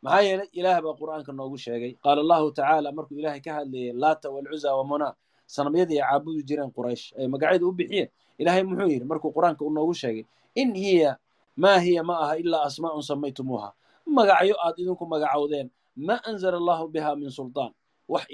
maxaa 0.02 0.22
yeelay 0.26 0.48
ilaah 0.58 0.80
baa 0.84 0.94
qur'aanka 1.00 1.32
noogu 1.32 1.56
sheegay. 1.64 1.92
Qaala 2.04 2.20
allahu 2.24 2.46
tacaala 2.56 2.88
markuu 2.92 3.16
ilaahay 3.20 3.40
ka 3.40 3.52
hadlayay 3.58 3.92
laata 3.92 4.30
walcuza 4.34 4.74
wa 4.76 4.84
munaa. 4.84 5.14
Sanamyadii 5.46 6.00
ay 6.00 6.06
caabudi 6.08 6.42
jireen 6.48 6.70
quraysh 6.76 7.04
ay 7.18 7.26
magacyada 7.26 7.66
u 7.66 7.72
bixiyeen. 7.72 8.08
Ilaahay 8.40 8.62
muxuu 8.62 8.88
yidhi 8.88 9.04
markuu 9.04 9.30
qur'aanka 9.36 9.62
noogu 9.76 9.94
sheegay 9.94 10.24
in 10.54 10.74
hiya 10.74 11.18
maa 11.56 11.78
hiya 11.78 12.02
ma 12.02 12.14
aha 12.24 12.34
ilaa 12.42 12.64
asmaa'un 12.68 13.02
samaytumuuha 13.02 13.68
magacyo 14.06 14.54
aad 14.64 14.74
idinku 14.78 15.04
magacowdeen. 15.06 15.70
Ma 15.96 16.16
anzala 16.24 16.56
allahu 16.56 16.88
biha 16.88 17.16
min 17.16 17.30
sultaan. 17.30 17.72
Wax 18.08 18.24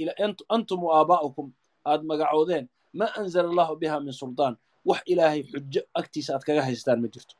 antum 0.48 0.80
aabaa'ukum 0.86 1.50
aad 1.84 2.02
magacowdeen. 2.04 2.68
Ma 2.94 3.06
anzala 3.18 3.48
allahu 3.50 3.76
biha 3.76 4.00
min 4.00 4.12
sultaan. 4.12 4.54
Wax 4.84 5.02
ilaahay 5.12 5.42
xujo 5.42 5.82
agtiisa 5.94 6.30
aad 6.36 6.44
kaga 6.46 6.62
haystaan 6.62 7.00
ma 7.02 7.08
jirto. 7.08 7.34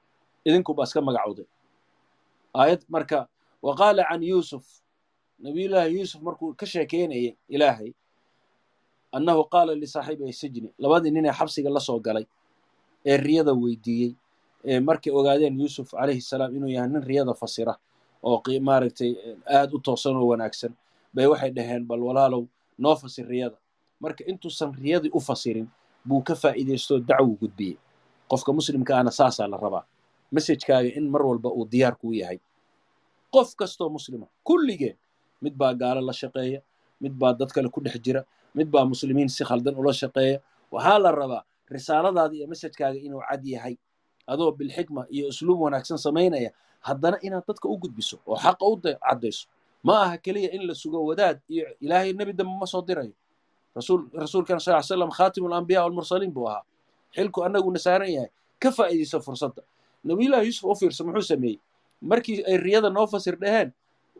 Idinkuba 0.45 0.83
iska 0.85 1.01
magacowdeen 1.01 1.47
aayad 2.61 2.83
marka 2.95 3.19
wa 3.67 3.73
qaala 3.81 4.03
can 4.11 4.23
yuusuf 4.31 4.65
nabiyullaahi 5.45 5.93
yuusuf 5.99 6.21
markuu 6.27 6.55
ka 6.61 6.67
sheekeynayay 6.73 7.29
ilaahay 7.55 7.91
annahu 9.17 9.43
qaala 9.53 9.73
lisaaxibi 9.83 10.33
sijni 10.41 10.69
labadii 10.83 11.11
nin 11.15 11.27
ee 11.27 11.33
xabsiga 11.39 11.71
la 11.77 11.81
soo 11.89 11.99
galay 12.07 12.27
ee 13.11 13.17
riyada 13.27 13.53
weydiiyey 13.63 14.11
ee 14.71 14.81
markay 14.89 15.13
ogaadeen 15.19 15.55
yuusuf 15.61 15.89
calayhi 15.99 16.21
salaam 16.31 16.51
inuu 16.57 16.69
yahay 16.77 16.89
nin 16.93 17.03
riyada 17.11 17.35
fasira 17.43 17.75
oo 18.29 18.39
maaragtay 18.69 19.11
aad 19.59 19.71
u 19.75 19.79
toosan 19.87 20.17
oo 20.21 20.27
wanaagsan 20.33 20.73
bay 21.15 21.27
waxay 21.33 21.51
dhaheen 21.57 21.85
bal 21.91 22.01
walaalow 22.09 22.43
noo 22.83 22.97
fasir 23.03 23.27
riyada. 23.33 23.57
Marka 24.03 24.23
intuusan 24.31 24.71
riyadii 24.83 25.11
u 25.15 25.21
fasirin 25.29 25.69
buu 26.09 26.21
ka 26.29 26.35
faa'iidaystoo 26.43 26.99
dacwu 27.09 27.33
gudbiyey 27.41 27.77
qofka 28.31 28.51
muslimka 28.57 28.93
ahna 28.99 29.11
saasaa 29.19 29.49
la 29.53 29.57
rabaa 29.65 29.85
mesajkaaga 30.35 30.91
in 30.99 31.07
mar 31.13 31.23
walba 31.23 31.49
uu 31.51 31.65
diyaar 31.73 31.95
kuu 32.01 32.13
yahay. 32.13 32.39
Qof 33.35 33.55
kastoo 33.57 33.89
muslima 33.89 34.27
kulligeen 34.45 34.97
mid 35.43 35.55
baa 35.61 35.75
gaalo 35.75 36.01
la 36.01 36.13
shaqeeya 36.13 36.61
mid 37.01 37.13
baa 37.21 37.33
dad 37.33 37.51
kale 37.55 37.69
ku 37.69 37.81
dhex 37.85 37.97
jira 38.05 38.23
mid 38.55 38.69
baa 38.71 38.85
muslimiin 38.85 39.29
si 39.29 39.45
khaldan 39.45 39.75
ula 39.77 39.93
shaqeeya 39.93 40.39
waxaa 40.73 40.99
la 41.05 41.11
rabaa 41.13 41.43
risaaladaada 41.71 42.35
iyo 42.39 42.47
mesajkaaga 42.53 42.99
inuu 43.07 43.21
cad 43.29 43.45
yahay. 43.45 43.75
Adoo 44.27 44.51
bilxikma 44.59 45.07
iyo 45.11 45.29
usluub 45.29 45.61
wanaagsan 45.61 45.99
samaynaya 45.99 46.51
haddana 46.87 47.19
inaad 47.27 47.45
dadka 47.49 47.67
u 47.69 47.77
gudbiso 47.83 48.17
oo 48.27 48.37
xaqa 48.45 48.65
u 48.67 48.75
caddayso. 48.83 49.47
Ma 49.87 49.95
aha 50.03 50.17
keliya 50.19 50.51
in 50.57 50.63
la 50.67 50.75
sugo 50.75 50.99
wadaad 51.09 51.39
iyo 51.49 51.67
ilaahay 51.85 52.13
nebi 52.13 52.33
dambe 52.33 52.55
ma 52.61 52.67
soo 52.67 52.83
dirayo. 52.83 53.15
Rasuulkan 53.77 54.59
sal 54.61 54.83
slam 54.83 55.11
khatimu 55.11 55.47
alambiya 55.47 55.83
walmursaliin 55.85 56.33
buu 56.33 56.49
ahaa. 56.49 56.63
Xilku 57.15 57.45
annaguna 57.45 57.79
saaran 57.79 58.09
yahay 58.11 58.31
ka 58.63 58.71
faa'iidayso 58.73 59.21
fursadda 59.21 59.63
nabiyullahi 60.09 60.47
yuusuf 60.49 60.65
u 60.65 60.75
fiirsa 60.81 61.03
muxuu 61.07 61.29
sameeyey. 61.33 61.59
Markii 62.11 62.39
ay 62.51 62.57
riyada 62.65 62.91
noo 62.97 63.07
fasir 63.13 63.37
dhaheen 63.43 63.69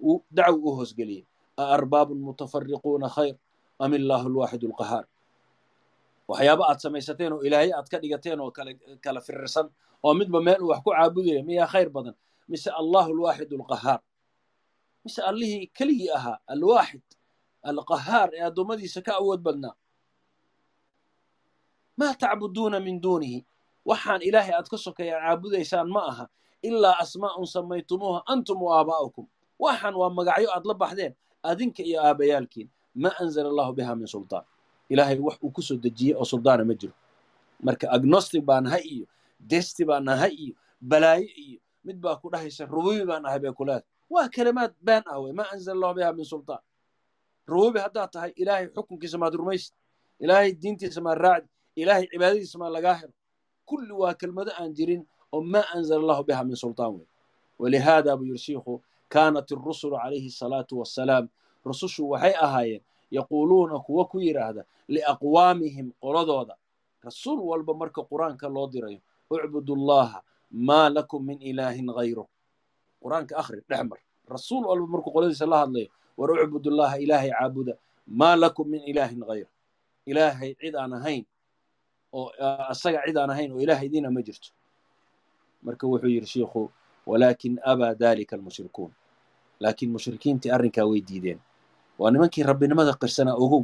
uu 0.09 0.17
dacw 0.37 0.57
u 0.69 0.71
hoosgeliyey 0.79 1.23
a 1.61 1.63
arbaabun 1.77 2.19
mutafariquuna 2.27 3.09
khayr 3.15 3.35
am 3.83 3.93
illaahu 3.99 4.27
alwaaxidu 4.31 4.67
alqahaar 4.73 5.05
waxyaaba 6.31 6.65
aad 6.71 6.79
samaysateen 6.85 7.33
oo 7.37 7.41
ilaahay 7.47 7.71
aad 7.79 7.89
ka 7.93 7.97
dhigateen 8.03 8.41
oo 8.45 8.51
kala 9.05 9.21
firirsan 9.27 9.67
oo 10.05 10.13
midba 10.19 10.39
meel 10.47 10.61
uu 10.65 10.69
wax 10.73 10.81
ku 10.85 10.91
caabudaya 10.97 11.43
miyaa 11.49 11.69
khayr 11.73 11.89
badan. 11.97 12.15
Mise 12.51 12.71
allahu 12.81 13.09
alwaaxidu 13.15 13.55
alqahaar 13.61 14.01
mise 15.05 15.21
allihii 15.31 15.67
keligii 15.77 16.11
ahaa 16.19 16.39
alwaaxid 16.53 17.03
alqahaar 17.71 18.29
ee 18.39 18.43
addoommadiisa 18.49 19.01
ka 19.07 19.13
awood 19.21 19.41
badnaa. 19.47 19.75
Maa 21.99 22.15
tacbuduuna 22.21 22.79
min 22.87 22.97
duunihi 23.05 23.39
waxaan 23.89 24.21
ilaahay 24.29 24.55
aad 24.59 24.69
ka 24.73 24.77
sokeeyaan 24.87 25.23
caabudaysaan 25.27 25.89
ma 25.95 26.03
aha 26.11 26.25
ilaa 26.69 26.97
asmaa'un 27.05 27.47
samaytumuuha 27.55 28.19
antum 28.33 28.59
wa 28.67 28.73
aabaa'ukum 28.83 29.27
waxaan 29.65 29.95
waa 30.01 30.11
magacyo 30.19 30.49
aad 30.57 30.65
la 30.71 30.75
baxdeen 30.75 31.13
adinka 31.51 31.83
iyo 31.83 31.99
aabayaalkiin. 32.03 32.69
Ma 33.03 33.11
anzala 33.23 33.49
allahu 33.53 33.73
biha 33.77 33.93
min 33.97 34.07
sultaan. 34.09 34.43
Ilaahay 34.89 35.19
wax 35.27 35.37
uu 35.45 35.51
ku 35.53 35.63
soo 35.63 35.77
dejiyey 35.77 36.15
oo 36.17 36.25
suldaana 36.25 36.65
ma 36.65 36.75
jiro. 36.75 36.95
Marka 37.63 37.87
agnostic 37.97 38.43
baa 38.49 38.61
nahay 38.65 38.83
iyo 38.95 39.07
desti 39.51 39.85
baa 39.85 40.01
nahay 40.01 40.33
iyo 40.35 40.55
balaayo 40.81 41.29
iyo 41.45 41.59
mid 41.85 41.99
baa 42.01 42.17
ku 42.17 42.27
dhahaysa 42.33 42.65
rububi 42.67 43.05
baa 43.07 43.21
nahay 43.21 43.39
bay 43.39 43.53
kuleedahay 43.53 43.85
waa 44.11 44.29
kalimaad 44.35 44.73
been 44.83 45.05
ah 45.13 45.19
wey 45.23 45.33
ma 45.39 45.45
anzala 45.53 45.77
allahu 45.77 45.95
biha 45.99 46.11
min 46.17 46.25
sultaan. 46.25 46.63
Rububi 47.47 47.79
haddaad 47.85 48.11
tahay 48.11 48.33
ilaahay 48.37 48.67
xukunkiisa 48.75 49.19
maad 49.23 49.35
rumaysid. 49.39 49.75
Ilaahay 50.19 50.51
diintiisa 50.57 51.01
maad 51.05 51.19
raacdi. 51.25 51.49
Ilaahay 51.77 52.05
cibaadadiisa 52.11 52.57
maad 52.59 52.73
lagaa 52.77 52.95
helo 53.01 53.13
kulli 53.69 53.93
waa 53.93 54.15
kelmado 54.21 54.51
aan 54.61 54.71
jirin 54.77 55.03
oo 55.33 55.41
ma 55.53 55.61
anzala 55.75 56.01
allahu 56.03 56.23
biha 56.29 56.43
min 56.45 56.57
sultaan 56.57 56.93
wey 56.97 57.07
walihaada 57.59 58.17
buu 58.17 58.25
yiri 58.31 58.39
shiikhu 58.39 58.83
kaanat 59.09 59.51
irusulu 59.51 59.97
calayhi 60.03 60.29
asalaatu 60.35 60.79
wassalaam 60.81 61.25
rusushu 61.67 62.03
waxay 62.11 62.35
ahaayeen 62.47 62.83
yaquuluuna 63.11 63.79
kuwa 63.87 64.05
ku 64.11 64.21
yidhaahda 64.21 64.63
liaqwaamihim 64.89 65.93
qoladooda 66.03 66.55
rasuul 67.05 67.41
walba 67.51 67.75
marka 67.75 68.03
qur'aanka 68.11 68.47
loo 68.49 68.67
dirayo 68.67 69.01
ucbudu 69.31 69.75
llaha 69.77 70.23
maa 70.51 70.89
lakum 70.91 71.23
min 71.27 71.39
ilaahin 71.43 71.89
hayru 71.97 72.25
qur'aanka 73.03 73.33
akhri 73.41 73.61
dhex 73.69 73.83
mar 73.91 73.99
rasuul 74.29 74.65
walba 74.71 74.87
markuu 74.87 75.11
qoladiisa 75.15 75.47
la 75.47 75.59
hadlayo 75.67 75.89
war 76.19 76.31
ucbudu 76.31 76.71
llaha 76.71 76.99
ilaahay 76.99 77.31
caabuda 77.31 77.75
maa 78.07 78.37
lakum 78.37 78.67
min 78.69 78.83
ilaahin 78.91 79.23
hayr 79.29 79.47
ilaahay 80.07 80.55
cid 80.61 80.75
aan 80.75 80.93
ahayn 80.99 81.25
oo 82.19 82.27
asaga 82.73 83.01
cid 83.07 83.17
aan 83.21 83.31
ahayn 83.35 83.53
oo 83.53 83.61
ilaahay 83.65 83.89
diina 83.93 84.11
ma 84.11 84.21
jirto. 84.27 84.49
Marka 85.63 85.85
wuxuu 85.91 86.09
yidhi 86.15 86.27
shiikhu 86.27 86.63
walaakin 87.07 87.55
abaa 87.65 87.95
dalika 87.95 88.37
almushrikuun. 88.37 88.91
Laakiin 89.61 89.91
mushrikiintii 89.95 90.51
arrinkaa 90.57 90.87
way 90.91 91.01
diideen. 91.09 91.39
Waa 91.99 92.11
nimankii 92.11 92.43
rabbinimada 92.43 92.93
qirsanaa 93.01 93.35
ogow 93.45 93.63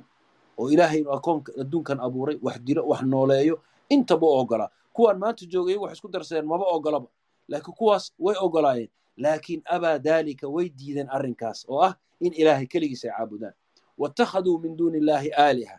oo 0.59 0.67
ilaahay 0.75 1.01
inuu 1.01 1.13
akoonka 1.13 1.53
adduunkan 1.61 2.01
abuuray 2.01 2.37
wax 2.43 2.57
dilo 2.67 2.83
wax 2.91 3.03
nooleeyo 3.03 3.57
intaba 3.89 4.27
u 4.27 4.31
ogolaa 4.43 4.71
kuwaan 4.93 5.19
maanta 5.19 5.45
joogay 5.53 5.77
wax 5.77 5.93
isku 5.97 6.09
darsadeen 6.09 6.47
maba 6.47 6.65
ogolaba 6.77 7.09
laakiin 7.49 7.75
kuwaas 7.79 8.13
way 8.19 8.37
ogolaayeen. 8.41 8.89
Laakiin 9.17 9.63
abaa 9.65 9.99
daalika 9.99 10.49
way 10.49 10.69
diideen 10.79 11.09
arrinkaas 11.11 11.65
oo 11.69 11.81
ah 11.83 11.95
in 12.21 12.33
ilaahay 12.33 12.67
keligiis 12.67 13.05
ay 13.05 13.11
caabudaan 13.17 13.53
waittakhaduu 13.99 14.59
min 14.59 14.77
duuni 14.77 14.99
illaahi 14.99 15.31
aaliha 15.37 15.77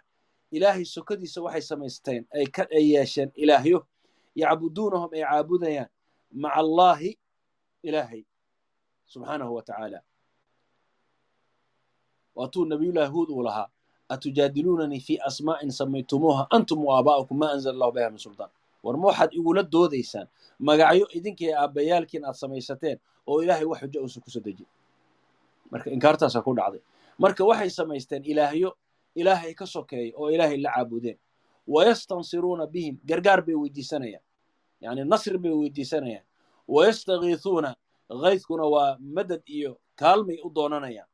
ilaahay 0.56 0.86
sokadiisa 0.96 1.40
waxay 1.46 1.62
samaysteen 1.72 2.22
ay 2.38 2.86
yeesheen 2.94 3.30
ilaahyo 3.44 3.80
yacbuduunahum 4.42 5.10
ay 5.18 5.22
caabudayaan 5.30 5.90
maca 6.44 6.56
allaahi 6.64 7.12
ilaahay 7.88 8.22
subxaanahu 9.12 9.54
wa 9.58 9.62
tacaala. 9.68 10.00
Waatuu 12.36 12.66
nabiyullahi 12.66 13.12
huud 13.14 13.30
uu 13.30 13.44
lahaa 13.44 13.70
atujaadiluunanii 14.10 15.00
fii 15.00 15.18
asmaa'in 15.28 15.72
samaytumuuha 15.72 16.48
antum 16.56 16.80
wa 16.86 16.98
aabaa'ukum 16.98 17.38
maa 17.38 17.52
anzala 17.56 17.74
allahu 17.76 17.92
biha 17.92 18.10
min 18.10 18.18
sultaan. 18.26 18.50
War 18.84 18.98
ma 18.98 19.06
waxaad 19.10 19.32
igula 19.40 19.64
doodaysaan 19.74 20.28
magacyo 20.60 21.06
idinkii 21.18 21.52
aabbayaalkiin 21.62 22.26
aad 22.26 22.36
samaysateen 22.44 22.98
oo 23.30 23.42
ilaahay 23.44 23.66
wax 23.72 23.80
xujo 23.82 24.00
uusan 24.04 24.22
ku 24.26 24.30
soo 24.34 24.42
dejin. 24.46 24.66
Marka 25.72 25.90
inkaartaasaa 25.96 26.42
ku 26.46 26.52
dhacday. 26.58 26.82
Marka 27.22 27.42
waxay 27.50 27.70
samaysteen 27.70 28.24
ilaahyo 28.32 28.70
ilaahay 29.16 29.54
ka 29.54 29.66
sokeeya 29.66 30.14
oo 30.18 30.30
ilaahay 30.32 30.58
la 30.58 30.72
caabudeen. 30.76 31.18
Wayastansiruuna 31.68 32.68
bihim 32.68 32.98
gargaar 33.06 33.42
bay 33.46 33.56
weydiisanayaan. 33.56 34.24
Yani 34.82 35.06
nasri 35.06 35.38
bay 35.38 35.52
weydiisanayaan. 35.52 36.26
Wayastakiisuuna 36.68 37.76
kaydkuna 38.22 38.64
waa 38.74 38.98
madad 39.00 39.42
iyo 39.46 39.80
kaalmay 39.96 40.38
u 40.44 40.50
doonanayaan. 40.50 41.08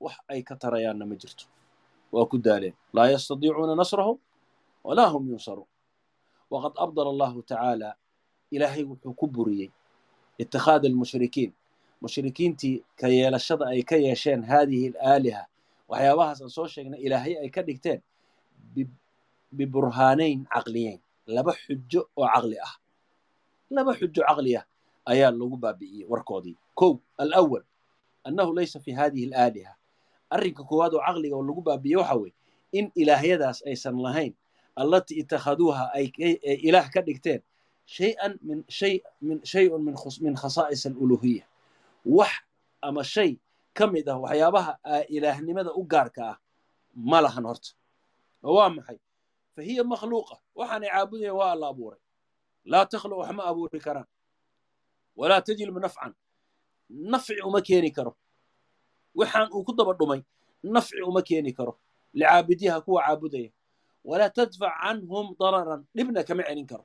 Wax 0.00 0.14
ay 0.28 0.42
ka 0.42 0.54
tarayaanna 0.56 1.06
ma 1.06 1.14
jirto. 1.16 1.44
Waa 2.12 2.24
ku 2.26 2.38
daaleen. 2.38 2.74
Laa 2.92 3.10
yastadiicuuna 3.10 3.74
nasrahum 3.74 4.18
walaa 4.84 5.10
hum 5.12 5.28
yunsaruun. 5.30 5.66
Waqad 6.50 6.72
abdala 6.78 7.10
allahu 7.10 7.42
tacaala 7.42 7.94
ilaahay 8.50 8.84
wuxuu 8.84 9.12
ku 9.14 9.26
buriyey 9.26 9.70
itikhaada 10.38 10.88
almushrikiin 10.88 11.52
mushrikiintii 12.00 12.76
ka 13.00 13.08
yeelashada 13.08 13.66
ay 13.68 13.82
ka 13.82 13.96
yeesheen 13.96 14.42
haadihi 14.48 14.88
alaaliha 14.96 15.42
waxyaabahaas 15.90 16.40
aan 16.44 16.50
soo 16.56 16.66
sheegnay 16.72 17.00
ilaahyo 17.06 17.36
ay 17.44 17.50
ka 17.50 17.62
dhigteen 17.62 18.00
biburhaanayn 19.52 20.44
caqliyeyn. 20.54 21.00
Laba 21.26 21.52
xujo 21.64 22.00
oo 22.16 22.26
caqli 22.34 22.56
ah. 22.66 22.74
Laba 23.74 23.92
xujo 23.98 24.20
caqli 24.28 24.52
ah 24.60 24.64
ayaa 25.10 25.30
lagu 25.32 25.56
baabi'iyey 25.56 26.04
warkoodii. 26.10 26.56
Kow 26.78 26.92
alawal 27.22 27.64
annahu 28.26 28.50
laysa 28.56 28.80
fi 28.84 28.92
hadihi 28.92 29.26
alaaliha. 29.32 29.72
Arrinka 30.34 30.62
koowaad 30.68 30.92
oo 30.94 31.02
caqliga 31.06 31.36
oo 31.36 31.42
lagu 31.48 31.60
baabi'iyey 31.68 31.96
waxa 32.00 32.16
weeye 32.20 32.34
in 32.72 32.92
ilaahyadaas 33.00 33.58
aysan 33.64 33.96
lahayn 34.04 34.32
allatii 34.76 35.24
itakhaduuha 35.24 35.84
ay 35.96 36.12
ilaah 36.68 36.84
ka 36.92 37.00
dhigteen 37.00 37.40
shay-an 37.88 38.36
min 38.44 38.60
shay 38.68 39.00
min 39.24 39.40
shay-un 39.50 39.80
min 39.80 39.96
min 40.24 40.34
khasaa'is 40.36 40.84
aluluhiya 40.86 41.44
wax 42.04 42.28
ama 42.84 43.00
shay 43.04 43.40
ka 43.78 43.84
mid 43.92 44.06
ah 44.12 44.18
waxyaabaha 44.24 44.72
ilaahnimada 45.16 45.70
u 45.74 45.82
gaarka 45.92 46.22
ah. 46.32 46.36
Ma 47.10 47.18
lahan 47.24 47.44
horta. 47.48 47.70
Oo 48.46 48.54
waa 48.58 48.70
maxay? 48.76 48.98
Fa 49.54 49.60
hiya 49.66 49.82
makhluuqa. 49.92 50.36
Waxaanay 50.58 50.90
caabudayaan 50.92 51.36
waa 51.40 51.50
alla 51.54 51.66
abuuray. 51.72 52.00
Laa 52.70 52.84
takhluq 52.90 53.18
wax 53.22 53.30
ma 53.38 53.42
abuuri 53.50 53.78
karaan. 53.86 54.08
Walaa 55.18 55.40
tajlibu 55.46 55.78
nafcan. 55.84 56.12
Nafci 57.10 57.34
uma 57.48 57.60
keeni 57.66 57.90
karo. 57.96 58.12
Waxaan 59.18 59.48
uu 59.54 59.62
ku 59.66 59.72
daba 59.78 59.92
dhumay. 59.98 60.20
Nafci 60.74 60.98
uma 61.08 61.22
keeni 61.28 61.52
karo. 61.58 61.72
Licaabidiha 62.18 62.80
kuwa 62.84 63.00
caabudaya. 63.06 63.50
Walaa 64.08 64.30
tadfac 64.36 64.74
canhum 64.82 65.26
dararan. 65.40 65.80
Dhibna 65.94 66.20
kama 66.28 66.42
celin 66.48 66.66
karo. 66.70 66.84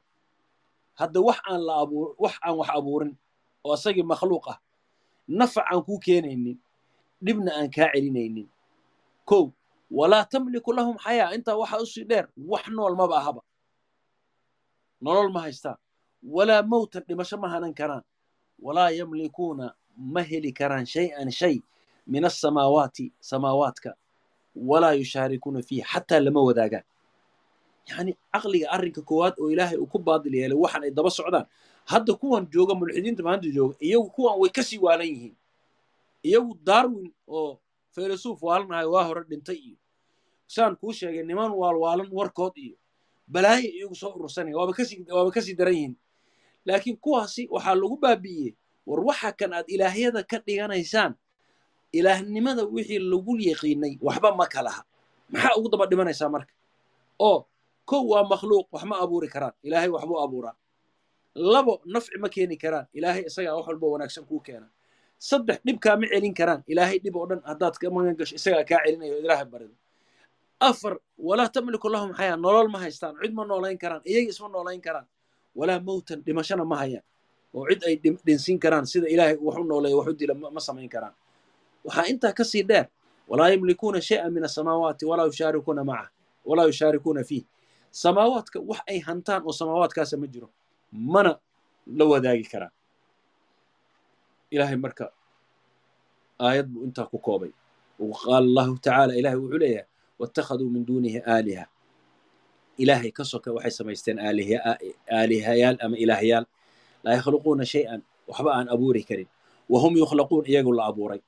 Hadda 1.00 1.20
wax 1.28 1.40
aan 1.50 1.62
la 1.68 1.74
abuur 1.82 2.08
wax 2.24 2.36
aan 2.46 2.56
wax 2.60 2.70
abuurin 2.78 3.14
oo 3.66 3.74
isagii 3.78 4.06
makhluuq 4.12 4.46
ah 4.54 4.58
nafac 5.40 5.66
aan 5.72 5.82
kuu 5.88 5.98
keenaynin 6.06 6.58
dhibna 7.26 7.52
aan 7.60 7.70
kaa 7.76 7.90
celinaynin. 7.94 8.48
Kow 9.30 9.52
walaa 9.92 10.26
tamliku 10.32 10.74
lahum 10.78 10.98
xayaa 11.06 11.34
intaa 11.36 11.56
waxa 11.62 11.78
u 11.82 11.86
sii 11.86 12.04
dheer 12.10 12.26
wax 12.52 12.66
nool 12.76 12.96
maba 12.96 13.16
ahaba. 13.22 13.42
Nolol 15.02 15.30
ma 15.34 15.42
haystaan 15.46 15.78
walaa 16.24 16.62
mowtan 16.72 17.04
dhimasho 17.08 17.38
ma 17.38 17.48
hanan 17.50 17.74
karaan. 17.74 18.04
Walaa 18.66 18.90
yamlikuuna 18.98 19.74
ma 20.14 20.22
heli 20.30 20.52
karaan 20.60 20.86
shay-an 20.86 21.32
shay 21.32 21.56
min 22.08 22.24
asamaawaati 22.26 23.06
samaawaadka. 23.20 23.92
Walaa 24.56 24.94
yushaarikuuna 25.00 25.62
fiihi 25.68 25.82
xataa 25.92 26.20
lama 26.26 26.42
wadaagaan. 26.48 26.84
Yacni 27.90 28.12
caqliga 28.34 28.68
arrinka 28.76 29.02
koowaad 29.02 29.36
oo 29.42 29.50
ilaahay 29.52 29.78
uu 29.78 29.88
ku 29.92 30.00
baadil 30.00 30.36
yeelay 30.36 30.58
waxaan 30.64 30.84
ay 30.88 30.92
daba 30.92 31.10
socdaan. 31.12 31.46
Hadda 31.92 32.14
kuwan 32.22 32.48
jooga 32.54 32.74
mulxidiinta 32.80 33.24
maanta 33.24 33.48
jooga 33.56 33.76
iyagu 33.84 34.10
kuwan 34.16 34.36
way 34.40 34.50
ka 34.56 34.64
sii 34.64 34.80
waalan 34.80 35.08
yihiin 35.08 35.36
iyagu 36.24 36.54
darwin 36.68 37.12
oo 37.28 37.60
filosof 37.96 38.40
waalanahay 38.48 38.86
waa 38.94 39.06
hore 39.08 39.24
dhintay 39.30 39.56
iyo 39.68 39.78
saan 40.48 40.76
kuu 40.80 40.94
sheegay 40.94 41.24
niman 41.24 41.52
waalwaalan 41.62 42.10
warkood 42.18 42.56
iyo 42.58 42.76
balaayo 43.28 43.70
iyagu 43.78 43.96
soo 43.96 44.12
urursanaya 44.18 44.56
waaba 44.58 44.74
ka 45.36 45.42
sii 45.42 45.56
daran 45.56 45.74
yihiin. 45.76 45.96
Laakiin 46.66 46.98
kuwaasi 47.04 47.48
waxaa 47.52 47.76
lagu 47.76 47.98
baabi'iyey 48.04 48.52
war 48.88 49.00
waxa 49.04 49.32
kan 49.40 49.52
aad 49.54 49.68
ilaahyada 49.68 50.24
ka 50.24 50.38
dhiganaysaan 50.46 51.14
ilaahnimada 51.92 52.64
wixii 52.66 53.00
lagu 53.00 53.34
yaqiinay 53.38 53.94
waxba 54.02 54.30
ma 54.40 54.46
kalaha 54.48 54.82
maxaa 55.34 55.56
ugu 55.60 55.70
daba 55.72 55.86
dhimanaysaa 55.92 56.30
marka? 56.32 56.54
Oo 57.20 57.46
kow 57.90 58.04
waa 58.12 58.24
makhluuq 58.32 58.68
wax 58.74 58.84
ma 58.90 58.96
abuuri 59.04 59.28
karaan 59.28 59.54
ilaahay 59.64 59.90
waxbuu 59.96 60.20
abuuraa. 60.24 60.56
Labo 61.36 61.82
nafci 61.86 62.18
ma 62.22 62.30
keeni 62.30 62.56
karaan 62.58 62.88
ilaahay 62.98 63.24
isagaa 63.30 63.56
wax 63.58 63.66
walba 63.68 63.88
wanaagsan 63.94 64.24
kuu 64.30 64.40
keena 64.40 64.68
saddex 65.30 65.58
dhibkaa 65.66 65.96
ma 66.02 66.06
celin 66.12 66.34
karaan. 66.40 66.62
Ilaahay 66.72 66.98
dhib 67.04 67.16
oo 67.20 67.26
dhan 67.30 67.42
haddaad 67.50 67.76
ka 67.82 67.88
magan 67.96 68.16
gasho 68.20 68.36
isagaa 68.40 68.64
kaa 68.70 68.80
celinayo 68.86 69.16
ilaahay 69.24 69.46
barido 69.54 69.76
afar 70.70 70.94
walaa 71.28 71.50
tamliku 71.56 71.88
lahum 71.94 72.12
xayaa 72.20 72.38
nolol 72.46 72.68
ma 72.74 72.80
haystaan. 72.84 73.14
Cid 73.22 73.34
ma 73.38 73.44
noolayn 73.50 73.78
karaan 73.84 74.02
iyaga 74.10 74.30
isma 74.34 74.48
noolayn 74.56 74.82
karaan. 74.86 75.08
Walaa 75.60 75.80
mowtan 75.88 76.20
dhimashana 76.26 76.64
ma 76.72 76.76
hayaan. 76.82 77.06
Oo 77.56 77.66
cid 77.70 77.82
ay 77.88 77.96
dhinsiin 78.26 78.60
karaan 78.64 78.86
sida 78.92 79.08
ilaahay 79.14 79.38
wax 79.48 79.56
u 79.60 79.64
nooleeyo 79.72 79.98
wax 80.00 80.08
u 80.08 80.14
dila 80.20 80.34
ma 80.56 80.62
samayn 80.68 80.90
karaan. 80.96 81.14
Waxaa 81.86 82.06
intaa 82.12 82.34
ka 82.38 82.44
dheer 82.70 82.88
walaa 83.28 83.50
yamlikuuna 83.54 84.00
shay'an 84.02 84.32
min 84.36 84.44
asamaawaati 84.50 85.04
walaa 85.10 85.26
yushaarikuuna 85.32 85.84
macah 85.90 86.10
walaa 86.50 86.68
yushaarikuuna 86.72 87.24
fiih 87.30 87.44
samaawaadka 87.92 88.58
wax 88.70 88.80
ay 88.92 89.00
hantaan 89.08 89.42
oo 89.48 89.52
samaawaadkaasa 89.60 90.16
ma 90.22 90.28
jiro 90.34 90.50
mana 91.14 91.32
la 91.98 92.06
wadaagi 92.12 92.44
karaan 92.52 92.72
ilaahay 94.54 94.78
marka 94.86 95.06
aayad 96.46 96.68
buu 96.72 96.84
intaa 96.88 97.08
ku 97.12 97.18
koobay. 97.26 97.52
Qaala 98.00 98.38
allahu 98.44 98.74
tacaala 98.84 99.14
ilahay 99.20 99.38
wuxuu 99.42 99.60
leeyahay 99.64 99.88
waittakhaduu 100.20 100.70
min 100.74 100.84
duunihi 100.88 101.20
aaliha. 101.34 101.66
Ilaahay 102.84 103.12
ka 103.18 103.24
soka 103.32 103.50
waxay 103.56 103.72
samaysteen 103.78 104.18
aalihayaal 104.20 105.78
ama 105.86 105.96
ilaahyaal 106.04 106.46
laa 107.04 107.14
yakhluquuna 107.18 107.66
shay-an 107.74 108.02
waxba 108.30 108.50
aan 108.58 108.68
abuuri 108.74 109.04
karin. 109.10 109.28
Wahum 109.70 109.94
yukhlaquun 110.02 110.44
iyagu 110.52 110.72
la 110.78 110.84
abuuray. 110.92 111.22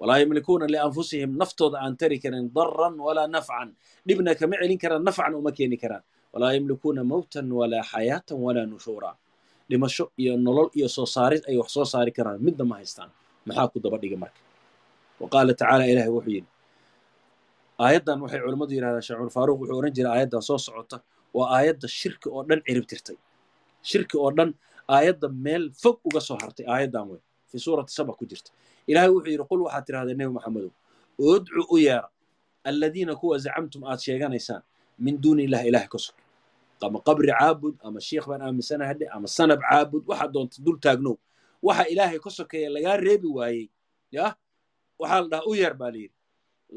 Walaa 0.00 0.18
yamlikuuna 0.22 0.64
lianfusihim 0.72 1.30
naftooda 1.40 1.78
aan 1.84 1.94
tari 2.00 2.16
karin 2.22 2.46
daran 2.56 2.94
walaa 3.06 3.26
nafcan. 3.34 3.68
Dhibna 4.06 4.32
kama 4.38 4.56
celin 4.60 4.78
karaan 4.82 5.02
nafcan 5.06 5.34
uma 5.38 5.52
keeni 5.56 5.76
karaan. 5.82 6.02
Walaa 6.32 6.52
yamlikuuna 6.56 7.02
mowtan 7.10 7.46
walaa 7.58 7.82
xayaatan 7.92 8.38
walaa 8.46 8.66
nushuura 8.72 9.10
dhimasho 9.70 10.04
iyo 10.22 10.32
nolol 10.46 10.68
iyo 10.78 10.88
soo 10.96 11.06
saarid 11.14 11.42
ay 11.50 11.56
wax 11.60 11.68
soo 11.76 11.84
saari 11.92 12.10
karaan. 12.16 12.38
Midna 12.46 12.64
ma 12.70 12.74
haystaan. 12.80 13.10
Maxaa 13.46 13.68
ku 13.72 13.78
daba 13.84 13.96
dhiga 14.02 14.16
marka? 14.22 14.40
Wa 15.20 15.26
qaala 15.32 15.52
tacaala 15.60 15.84
ilahay 15.92 16.10
wuxuu 16.16 16.32
yidhi 16.36 16.48
aayaddan 17.84 18.18
waxay 18.22 18.40
culammadu 18.44 18.72
yidhahdaan 18.76 19.02
sheekh 19.06 19.18
cumar 19.20 19.32
faaruq 19.36 19.56
wuxuu 19.60 19.76
odhan 19.80 19.92
jiray 19.96 20.12
aayaddan 20.16 20.42
soo 20.48 20.58
socota 20.66 20.96
waa 21.36 21.48
aayadda 21.56 21.86
shirki 21.98 22.28
oo 22.36 22.42
dhan 22.48 22.60
cirib 22.66 22.86
tirtay. 22.90 23.16
Shirki 23.90 24.16
oo 24.24 24.30
dhan 24.36 24.50
aayadda 24.96 25.26
meel 25.44 25.64
fog 25.82 25.96
uga 26.08 26.20
soo 26.28 26.36
hartay 26.42 26.66
aayaddan 26.74 27.04
wey 27.10 27.20
fii 27.50 27.60
suurati 27.64 27.92
saba 27.98 28.12
ku 28.18 28.24
jirta. 28.30 28.50
Ilahay 28.90 29.10
wuxuu 29.14 29.32
yidhi 29.34 29.44
qul 29.50 29.60
waxaad 29.66 29.84
tidhahdaa 29.86 30.16
nebi 30.20 30.32
maxamedow 30.36 30.70
udcu 31.32 31.62
u 31.74 31.76
yeera 31.86 32.08
alladiina 32.70 33.12
kuwa 33.20 33.34
zacamtum 33.44 33.82
aad 33.90 34.00
sheeganaysaan 34.06 34.62
min 35.04 35.14
duuni 35.22 35.42
illahi 35.48 35.66
ilahay 35.70 35.88
ka 35.92 35.98
sog 36.04 36.16
ama 36.86 36.98
qabri 37.06 37.28
caabud 37.38 37.74
ama 37.86 37.98
shiikh 38.08 38.26
baan 38.30 38.42
aaminsanahay 38.46 38.96
ama 39.16 39.28
sanab 39.36 39.60
caabud 39.68 40.02
waxaad 40.10 40.30
doonta 40.34 40.56
dul 40.66 40.78
taagnow 40.84 41.16
waxa 41.66 41.84
ilaahay 41.92 42.18
ka 42.24 42.30
sokeeya 42.38 42.68
lagaa 42.74 42.96
reebi 43.04 43.28
waayey 43.38 43.66
yah 44.16 44.32
waxaa 45.00 45.20
la 45.22 45.28
dhahaa 45.32 45.48
u 45.50 45.54
yeer 45.60 45.74
baa 45.80 45.90
layidhi 45.94 46.14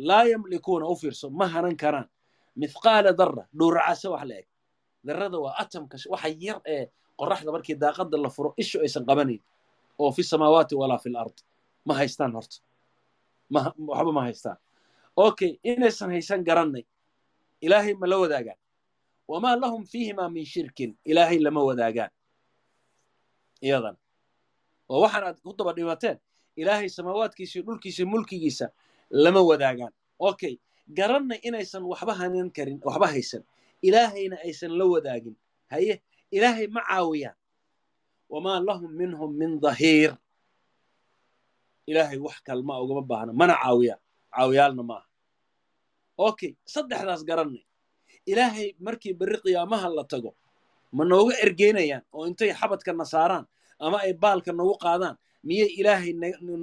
laa 0.09 0.23
yamlikuuna 0.31 0.85
u 0.91 0.95
fiirso 1.01 1.27
ma 1.39 1.45
hanan 1.53 1.75
karaan 1.83 2.07
mithqaala 2.61 3.11
darra 3.19 3.43
dhuuracase 3.57 4.07
wax 4.13 4.23
la 4.29 4.35
eg 4.41 4.47
darrada 5.07 5.37
waa 5.45 5.53
atamka 5.61 5.95
waxa 6.13 6.29
yar 6.45 6.59
ee 6.75 6.83
qoraxda 7.19 7.49
markii 7.55 7.75
daaqadda 7.83 8.17
la 8.25 8.29
furo 8.35 8.49
ishu 8.61 8.77
aysan 8.85 9.03
qabanayn 9.09 9.41
oo 10.01 10.11
fi 10.15 10.21
samaawaati 10.31 10.75
walaa 10.81 10.97
fi 11.03 11.09
lard 11.15 11.35
ma 11.87 11.93
haystaan 11.99 12.31
horta 12.37 12.57
waxba 13.53 14.11
ma 14.17 14.21
haystaan 14.27 14.57
okay 15.25 15.51
inaysan 15.71 16.09
haysan 16.15 16.41
garannay 16.47 16.83
ilaahay 17.65 17.93
ma 18.01 18.07
la 18.11 18.17
wadaagaan 18.23 18.57
wamaa 19.31 19.55
lahum 19.61 19.81
fiihimaa 19.91 20.29
min 20.35 20.45
shirkin 20.53 20.91
ilaahay 21.09 21.39
lama 21.45 21.61
wadaagaan 21.69 22.11
iyadan 23.65 23.95
oo 24.91 24.99
waxaan 25.03 25.23
aad 25.29 25.37
ku 25.43 25.51
daba 25.57 25.71
dhimateen 25.77 26.17
ilaahay 26.61 26.89
samaawaadkiisa 26.97 27.53
iyo 27.59 27.63
dhulkiisa 27.67 28.03
mulkigiisa 28.11 28.65
lama 29.23 29.41
wadaagaan 29.49 29.93
okay 30.29 30.53
garannay 30.97 31.39
inaysan 31.47 31.83
waxba 31.91 32.13
hanan 32.19 32.49
karin 32.55 32.79
waxba 32.87 33.07
haysan 33.13 33.43
ilaahayna 33.87 34.37
aysan 34.47 34.71
la 34.79 34.85
wadaagin 34.93 35.35
haye 35.71 35.93
ilaahay 36.35 36.67
ma 36.75 36.81
caawiyaan 36.89 37.37
wamaa 38.33 38.59
lahum 38.67 38.91
minhum 38.99 39.29
min 39.39 39.51
dhahiir 39.63 40.11
ilaahay 41.89 42.19
wax 42.25 42.37
kalma 42.47 42.73
ugama 42.83 43.01
baahna 43.09 43.31
mana 43.39 43.55
caawiyaan 43.63 44.01
caawiyaalna 44.35 44.83
maaha 44.89 45.07
okay 46.27 46.51
saddexdaas 46.73 47.21
garannay 47.29 47.63
ilaahay 48.31 48.67
markii 48.85 49.13
berri 49.19 49.37
qiyaamaha 49.43 49.87
la 49.97 50.03
tago 50.11 50.31
ma 50.97 51.03
nooga 51.11 51.33
ergeynayaan 51.45 52.03
oo 52.15 52.23
intay 52.29 52.51
xabadkana 52.59 53.05
saaraan 53.13 53.45
ama 53.85 53.97
ay 54.05 54.13
baalka 54.23 54.51
nagu 54.59 54.75
qaadaan 54.83 55.15
miyay 55.47 55.69
ilaahay 55.79 56.11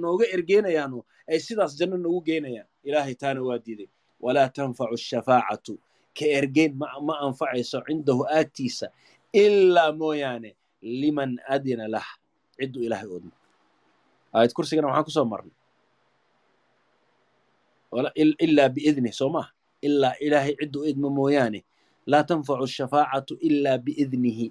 nooga 0.03 0.25
ergeynayaanoo 0.35 1.03
ay 1.31 1.39
sidaas 1.45 1.71
janno 1.79 1.97
nagu 2.05 2.19
geynayaan 2.27 2.67
ilaahay 2.87 3.15
taana 3.21 3.41
waa 3.47 3.59
diiday. 3.65 3.89
Walaa 4.25 4.49
tanfacu 4.55 4.93
ashafaacatu 4.97 5.73
ka 6.17 6.25
ergeyn 6.39 6.73
ma 7.07 7.13
anfacayso 7.25 7.77
cindahu 7.87 8.23
aagtiisa 8.37 8.87
ilaa 9.43 9.91
mooyaane 10.01 10.49
liman 11.01 11.31
adina 11.53 11.85
lah. 11.93 12.05
Cidduu 12.57 12.81
ilaahay 12.87 13.07
odmo 13.17 13.33
aayad 14.35 14.51
kursigana 14.55 14.87
waxaan 14.89 15.05
ku 15.07 15.11
soo 15.17 15.25
marnay. 15.31 15.53
Ilaa 18.45 18.69
biidnih 18.75 19.13
soo 19.19 19.29
maaha 19.35 19.51
ilaa 19.87 20.13
ilaahay 20.25 20.53
cidduu 20.59 20.83
idmo 20.91 21.09
mooyaane 21.17 21.59
laa 22.11 22.23
tanfacu 22.29 22.63
ashafaacatu 22.63 23.33
ilaa 23.47 23.77
biidnihi. 23.85 24.47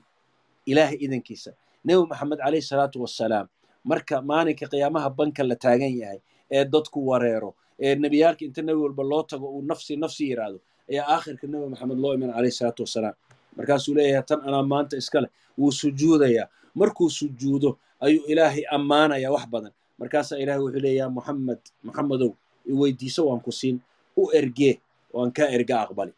Ilaahay 0.71 0.97
idankiisa 1.05 1.51
nebi 1.85 2.03
maxamed 2.11 2.39
calayhi 2.39 2.63
salaatu 2.71 2.97
wassalaam 3.05 3.47
marka 3.91 4.17
maalinka 4.31 4.67
qiyaamaha 4.73 5.09
banka 5.19 5.43
la 5.49 5.57
taagan 5.65 5.93
yahay 6.03 6.19
ee 6.55 6.65
dadku 6.73 6.99
wareero 7.11 7.51
ee 7.85 7.95
nebiyaalka 8.03 8.43
inta 8.49 8.63
nebi 8.67 8.81
walba 8.85 9.03
loo 9.11 9.23
tago 9.31 9.47
uu 9.57 9.63
nafsi 9.71 9.93
nafsi 10.03 10.23
yidhaahdo 10.31 10.59
ayaa 10.91 11.07
aakhirka 11.15 11.45
nebi 11.53 11.67
maxamed 11.73 11.99
loo 12.03 12.13
iman 12.17 12.31
calayhi 12.37 12.53
salaatu 12.59 12.83
wasalaam. 12.87 13.15
Markaasuu 13.57 13.95
leeyahay 13.99 14.23
tan 14.29 14.41
anaa 14.49 14.63
maanta 14.73 14.95
iska 15.03 15.19
leh 15.25 15.31
wuu 15.59 15.73
sujuudayaa 15.81 16.47
markuu 16.81 17.09
sujuudo 17.19 17.71
ayuu 18.05 18.25
ilaahay 18.33 18.63
ammaanayaa 18.77 19.33
wax 19.37 19.45
badan. 19.53 19.73
Markaasaa 20.01 20.37
ilaahay 20.43 20.63
wuxuu 20.65 20.81
leeyaha 20.87 21.11
muxamed 21.17 21.59
muxamedow 21.87 22.31
iweydiiso 22.73 23.21
waan 23.29 23.41
ku 23.47 23.53
siin 23.59 23.77
u 24.21 24.31
ergee 24.39 24.75
waan 25.15 25.31
kaa 25.37 25.49
erga 25.57 25.77
aqbali. 25.85 26.13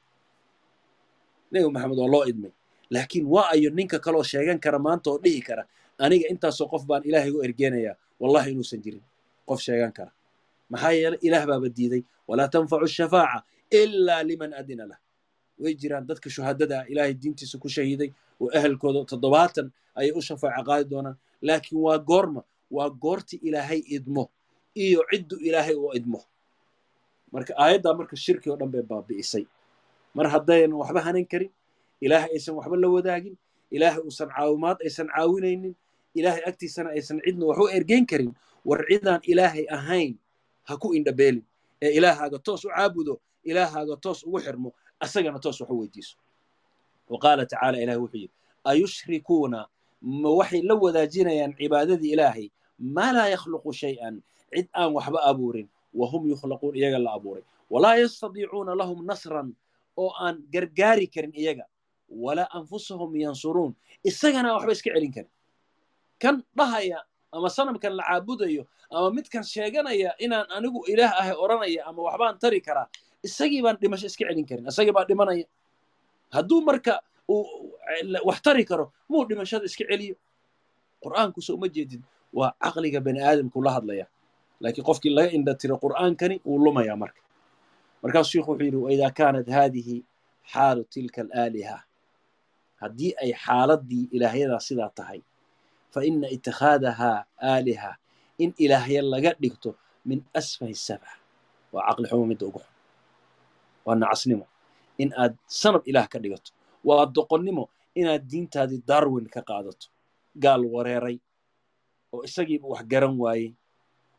Nebi 1.53 1.69
maxamed 1.75 1.99
waa 2.01 2.09
loo 2.15 2.25
idmay. 2.31 2.53
Laakiin 2.95 3.27
waa 3.35 3.49
ayo 3.55 3.71
ninka 3.71 3.99
kaloo 4.05 4.23
sheegan 4.31 4.59
kara 4.65 4.79
maanta 4.79 5.11
oo 5.11 5.19
dhihi 5.25 5.41
kara 5.49 5.65
aniga 6.05 6.27
intaasoo 6.33 6.69
qof 6.73 6.83
baan 6.89 7.03
ilaahay 7.09 7.31
u 7.31 7.39
ergeenayaa 7.47 7.97
wallahi 8.21 8.49
inuusan 8.53 8.81
jirin 8.85 9.03
qof 9.49 9.61
sheegan 9.67 9.93
kara. 9.97 10.13
Maxaa 10.73 10.93
yeelay 10.99 11.19
ilaah 11.27 11.45
baaba 11.49 11.69
diiday 11.77 12.03
walaa 12.29 12.49
tanfacu 12.53 12.87
shafaaca 12.97 13.39
ilaa 13.81 14.23
liman 14.29 14.53
adina 14.61 14.85
lah. 14.91 14.99
Way 15.63 15.75
jiraan 15.81 16.05
dadka 16.09 16.29
shuhadada 16.35 16.77
ah 16.81 16.85
ilaahay 16.93 17.15
diintiisa 17.15 17.57
ku 17.63 17.69
shahiiday 17.69 18.11
oo 18.41 18.49
ahelkooda 18.59 19.01
toddobaatan 19.11 19.67
ayay 19.99 20.13
u 20.13 20.21
shafaaca 20.29 20.63
qaadi 20.69 20.85
doonaan. 20.93 21.17
Laakiin 21.47 21.79
waa 21.87 21.99
goorma 21.99 22.43
waa 22.77 22.91
goorti 23.05 23.37
ilaahay 23.49 23.81
idmo 23.97 24.25
iyo 24.85 25.01
ciddu 25.11 25.37
ilaahay 25.49 25.75
u 25.75 25.87
idmo 25.99 26.21
marka 27.33 27.53
aayaddaa 27.63 27.95
marka 27.99 28.17
shirki 28.25 28.47
oo 28.51 28.57
dhan 28.61 28.71
bay 28.75 28.83
baabi'isay. 28.91 29.45
Mar 30.17 30.27
haddaynan 30.33 30.77
waxba 30.81 31.01
hanan 31.07 31.25
karin 31.33 31.51
ilaahay 32.05 32.31
aysan 32.37 32.55
waxba 32.59 32.77
la 32.83 32.89
wadaagin 32.97 33.35
ilaahay 33.77 34.01
uusan 34.07 34.29
caawimaad 34.35 34.79
aysan 34.85 35.09
caawinaynin 35.15 35.75
ilaahay 36.19 36.43
agtiisana 36.49 36.89
aysan 36.97 37.19
cidna 37.25 37.45
wax 37.49 37.59
u 37.59 37.67
ergeyn 37.77 38.05
karin 38.11 38.31
war 38.69 38.81
cidaan 38.89 39.21
ilaahay 39.33 39.65
ahayn 39.77 40.13
ha 40.69 40.73
ku 40.83 40.93
indhabeelin. 40.99 41.43
Ee 41.83 41.91
ilaahaaga 41.99 42.39
toos 42.47 42.63
u 42.65 42.69
caabudo 42.71 43.15
ilaahaaga 43.51 43.97
toos 44.05 44.21
ugu 44.29 44.39
xirmo 44.45 44.69
asagana 45.05 45.39
toos 45.45 45.59
wax 45.61 45.71
u 45.73 45.77
weydiiso. 45.81 46.17
Wa 47.11 47.19
qaala 47.23 47.43
tacaala 47.49 47.77
ilahay 47.83 47.99
wuxuu 48.03 48.21
yidhi 48.29 48.35
ayushrikuuna 48.71 49.61
ma 50.23 50.31
waxay 50.39 50.63
la 50.69 50.75
wadaajinayaan 50.85 51.53
cibaadadii 51.59 52.13
ilaahay? 52.15 52.47
Maa 52.95 53.13
laa 53.17 53.29
yakhluqu 53.35 53.71
shay-an 53.81 54.15
cid 54.53 54.67
aan 54.79 54.91
waxba 54.97 55.19
abuurin 55.31 55.67
wa 55.99 56.07
hum 56.11 56.23
yukhlaquun 56.33 56.75
iyaga 56.81 56.99
la 56.99 57.11
abuuray 57.19 57.43
walaa 57.73 57.97
yastadiicuuna 58.03 58.73
lahum 58.81 58.99
nasran 59.11 59.49
oo 60.03 60.11
aan 60.25 60.37
gargaari 60.55 61.07
karin 61.15 61.33
iyaga 61.43 61.65
walaa 62.25 62.49
anfusahum 62.59 63.11
yansuruun 63.25 63.73
isagana 64.11 64.49
waxba 64.57 64.73
iska 64.77 64.91
celin 64.95 65.13
karin 65.17 65.31
kan 66.23 66.35
dhahaya 66.59 66.99
ama 67.37 67.49
sanamkan 67.57 67.93
la 67.99 68.05
caabudayo 68.09 68.63
ama 68.97 69.09
midkan 69.17 69.45
sheeganaya 69.53 70.11
inaan 70.25 70.47
anigu 70.57 70.81
ilaah 70.93 71.13
ahay 71.21 71.35
odhanaya 71.45 71.81
ama 71.89 72.01
waxbaan 72.09 72.37
tari 72.43 72.61
karaa 72.67 72.87
isagii 73.27 73.63
baan 73.65 73.77
dhimasho 73.83 74.07
iska 74.11 74.25
celin 74.29 74.45
karin 74.51 74.65
isagii 74.73 74.93
baa 74.97 75.05
dhimanaya 75.11 75.47
hadduu 76.35 76.61
marka 76.69 76.95
uu 77.29 77.45
wax 78.29 78.39
tari 78.47 78.65
karo 78.71 78.87
muu 79.11 79.25
dhimashada 79.29 79.65
iska 79.71 79.85
celiyo 79.91 80.17
qur'aankusa 81.05 81.51
uma 81.57 81.69
jeedid 81.77 82.03
waa 82.39 82.51
caqliga 82.63 83.01
bani 83.07 83.21
aadamku 83.29 83.59
la 83.67 83.71
hadlaya 83.77 84.07
laakiin 84.63 84.85
qofkii 84.89 85.13
laga 85.17 85.31
indha 85.37 85.55
tiro 85.61 85.77
qur'aankani 85.83 86.37
wuu 86.49 86.59
lumayaa 86.65 86.97
marka. 87.03 87.21
Markaasuu 88.03 88.31
sheikhu 88.33 88.51
wuxuu 88.53 88.65
yidhi 88.67 88.77
waidaa 88.87 89.11
kaanat 89.19 89.49
haadihi 89.57 89.97
xaalu 90.53 90.83
tilka 90.93 91.21
alaaliha. 91.25 91.79
Haddii 92.81 93.13
ay 93.23 93.31
xaaladdii 93.45 94.05
ilaahyadaa 94.17 94.61
sidaa 94.69 94.91
tahay 94.99 95.21
fa 95.93 96.01
ina 96.09 96.29
itikhaadahaa 96.37 97.19
aaliha 97.53 97.91
in 98.43 98.51
ilaahya 98.65 99.03
laga 99.13 99.33
dhigto 99.43 99.71
min 100.09 100.21
asfahi 100.39 100.75
sabca 100.87 101.13
waa 101.75 101.85
caqli 101.89 102.07
xumo 102.11 102.25
midda 102.31 102.45
ugu 102.49 102.59
xun. 102.65 102.73
Waa 103.87 103.95
nacasnimo. 104.03 104.47
In 105.03 105.11
aad 105.23 105.35
sanab 105.61 105.83
ilaah 105.91 106.07
ka 106.13 106.19
dhigato 106.23 106.51
waa 106.89 107.05
doqonnimo 107.17 107.65
inaad 108.01 108.23
diintaadii 108.31 108.81
darwin 108.89 109.27
ka 109.35 109.41
qaadato 109.49 109.87
gaal 110.43 110.63
wareeray 110.75 111.17
oo 112.15 112.21
isagiiba 112.29 112.67
wax 112.73 112.83
garan 112.93 113.15
waayey 113.23 113.51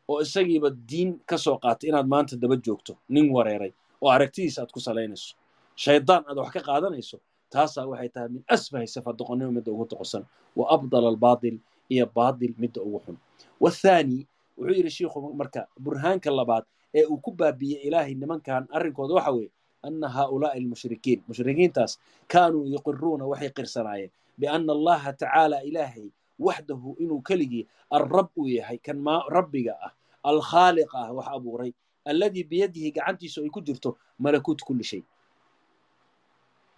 oo 0.09 0.19
isagiiba 0.25 0.69
diin 0.89 1.19
ka 1.29 1.37
soo 1.37 1.57
qaatay 1.63 1.89
inaad 1.89 2.07
maanta 2.13 2.35
daba 2.41 2.55
joogto 2.65 2.93
nin 3.09 3.31
wareeray 3.35 3.71
oo 4.01 4.09
aragtidiisa 4.15 4.61
aad 4.63 4.71
ku 4.75 4.79
salaynayso. 4.79 5.35
Shaydaan 5.83 6.23
aad 6.29 6.37
wax 6.37 6.51
ka 6.55 6.61
qaadanayso 6.69 7.17
taasaa 7.53 7.85
waxay 7.91 8.09
tahay 8.13 8.29
min 8.33 8.43
asfahi 8.55 8.87
safa 8.95 9.11
doqonnimo 9.19 9.51
midda 9.55 9.71
ugu 9.71 9.85
doqosan 9.91 10.23
wa 10.57 10.63
abdala 10.75 11.07
albaatil 11.13 11.57
iyo 11.93 12.05
baatil 12.15 12.53
midda 12.61 12.81
ugu 12.81 12.99
xun. 13.05 13.17
Wathaani 13.63 14.17
wuxuu 14.57 14.75
yidhi 14.77 14.91
shiikhu 14.97 15.19
marka 15.39 15.61
burhaanka 15.83 16.29
labaad 16.39 16.65
ee 16.97 17.05
uu 17.05 17.17
ku 17.25 17.31
baabiyey 17.31 17.79
ilaahay 17.87 18.13
nimankan 18.21 18.63
arrinkooda 18.75 19.13
waxa 19.17 19.31
weeye 19.31 19.51
ana 19.87 20.07
haaulaa'i 20.15 20.57
almushrikiin. 20.61 21.19
Mushrikiintaas 21.27 21.91
kaanuu 22.31 22.65
yuqiruuna 22.73 23.25
waxay 23.31 23.49
qirsanaayeen 23.57 24.11
biana 24.39 24.71
allaha 24.77 25.09
tacaala 25.13 25.57
ilaahay 25.69 26.07
waxdahu 26.39 26.95
inuu 26.99 27.21
keligii 27.21 27.67
alrab 27.89 28.27
uu 28.37 28.47
yahay 28.47 28.77
kan 28.77 29.03
rabbiga 29.29 29.77
ah 29.81 29.91
alkhaaliqa 30.23 30.97
ah 30.97 31.11
wax 31.11 31.27
abuuray 31.27 31.73
alladii 32.05 32.43
biyadihi 32.43 32.91
gacantiisu 32.91 33.43
ay 33.43 33.49
ku 33.49 33.61
jirto 33.61 33.97
malakuut 34.19 34.61
kulli 34.63 34.83
shay 34.83 35.03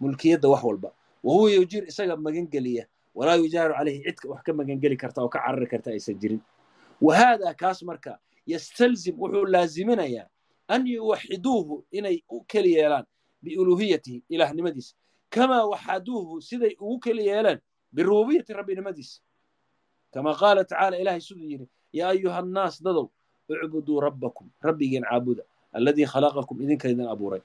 mulkiyadda 0.00 0.48
wax 0.48 0.62
walba 0.64 0.92
wa 1.24 1.50
yujiir 1.50 1.88
isaga 1.88 2.16
magangeliya 2.16 2.86
walaa 3.14 3.36
yujaaru 3.36 3.74
calayhi 3.74 4.02
cidka 4.04 4.28
wax 4.28 4.42
ka 4.42 4.52
magangeli 4.52 4.96
karta 4.96 5.22
oo 5.22 5.28
ka 5.28 5.38
carari 5.40 5.66
karta 5.66 5.90
aysan 5.90 6.18
jirin 6.18 6.40
wa 7.00 7.38
kaas 7.56 7.82
marka 7.82 8.18
yastalzim 8.46 9.18
wuxuu 9.18 9.44
laaziminayaa 9.44 10.28
an 10.68 10.86
yuwaxiduuhu 10.86 11.84
inay 11.90 12.22
u 12.28 12.44
keli 12.44 12.72
yeelaan 12.72 13.04
biuluuhiyatihi 13.42 14.22
ilaahnimadiisa 14.28 14.94
kamaa 15.30 15.64
waxaduuhu 15.64 16.40
siday 16.40 16.76
ugu 16.80 16.98
keli 16.98 17.26
yeelaan 17.26 17.60
birububiyati 17.92 18.52
rabbinimadiisa 18.52 19.22
kama 20.14 20.30
qaala 20.40 20.60
tacaala 20.64 20.96
ilaahay 21.02 21.20
siduu 21.26 21.46
yidhi 21.52 21.66
yaa 21.98 22.10
ayuha 22.14 22.38
annaas 22.42 22.74
dadow 22.86 23.06
ucbuduu 23.48 24.00
rabbakum 24.06 24.46
rabbigiin 24.66 25.04
caabuda 25.10 25.42
alladii 25.76 26.06
khalaqakum 26.12 26.56
idinka 26.64 26.86
idin 26.92 27.06
abuuray 27.14 27.42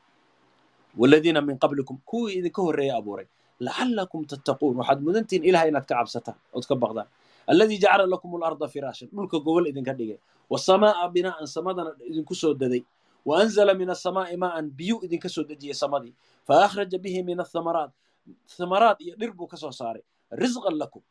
waladiina 0.97 1.41
min 1.41 1.57
qablikum 1.63 1.97
kuwii 2.09 2.33
idinka 2.39 2.61
horreeya 2.65 2.95
abuuray 2.99 3.27
lacallakum 3.65 4.21
tattaquun 4.31 4.75
waxaad 4.79 4.99
mudantihiin 5.05 5.43
ilaah 5.49 5.65
inaad 5.69 5.85
ka 5.89 5.95
cabsataan 5.99 6.37
ood 6.57 6.65
ka 6.69 6.75
baqdaan 6.83 7.07
alladii 7.51 7.77
jacala 7.83 8.05
lakum 8.13 8.31
alarda 8.37 8.67
firaashan 8.73 9.09
dhulka 9.15 9.37
gobol 9.45 9.65
idinka 9.71 9.93
dhigay 9.99 10.17
wasamaa'a 10.51 11.05
binaa'an 11.15 11.47
samadana 11.55 11.91
idinku 12.09 12.33
soo 12.41 12.53
daday 12.61 12.81
wa 13.25 13.33
anzala 13.41 13.73
min 13.81 13.89
asamaa'i 13.95 14.35
maa'an 14.43 14.65
biyu 14.77 14.97
idinka 15.05 15.29
soo 15.29 15.43
dejiyey 15.49 15.73
samadii 15.83 16.13
fa 16.47 16.53
akhraja 16.65 16.97
bihi 17.03 17.19
min 17.29 17.39
athamaraat 17.45 17.91
thamaraat 18.57 18.97
iyo 19.05 19.13
dhir 19.19 19.31
buu 19.37 19.47
ka 19.47 19.57
soo 19.57 19.71
saaray 19.71 20.01
risqan 20.41 20.75
lakum 20.81 21.01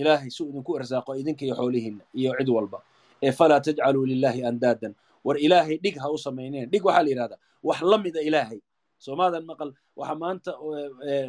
ilaahay 0.00 0.30
suu 0.36 0.46
idinku 0.50 0.72
irsaaqo 0.78 1.10
idinka 1.20 1.42
iyo 1.46 1.54
xoolihiinna 1.60 2.04
iyo 2.20 2.30
cid 2.38 2.48
walba 2.56 2.78
ee 3.26 3.32
falaa 3.38 3.60
tajcaluu 3.66 4.04
lilaahi 4.12 4.40
andaadan 4.50 4.92
war 5.26 5.36
ilaahay 5.46 5.76
dhig 5.84 5.96
ha 6.02 6.08
u 6.10 6.18
samayneen 6.26 6.66
dhig 6.72 6.84
waxaa 6.88 7.02
la 7.06 7.08
yidhahdaa 7.12 7.38
wax 7.68 7.78
la 7.90 7.98
mida 8.04 8.20
ilaahay 8.28 8.58
soomaadan 9.04 9.44
maqal 9.50 9.70
waxaa 10.00 10.18
maanta 10.22 10.50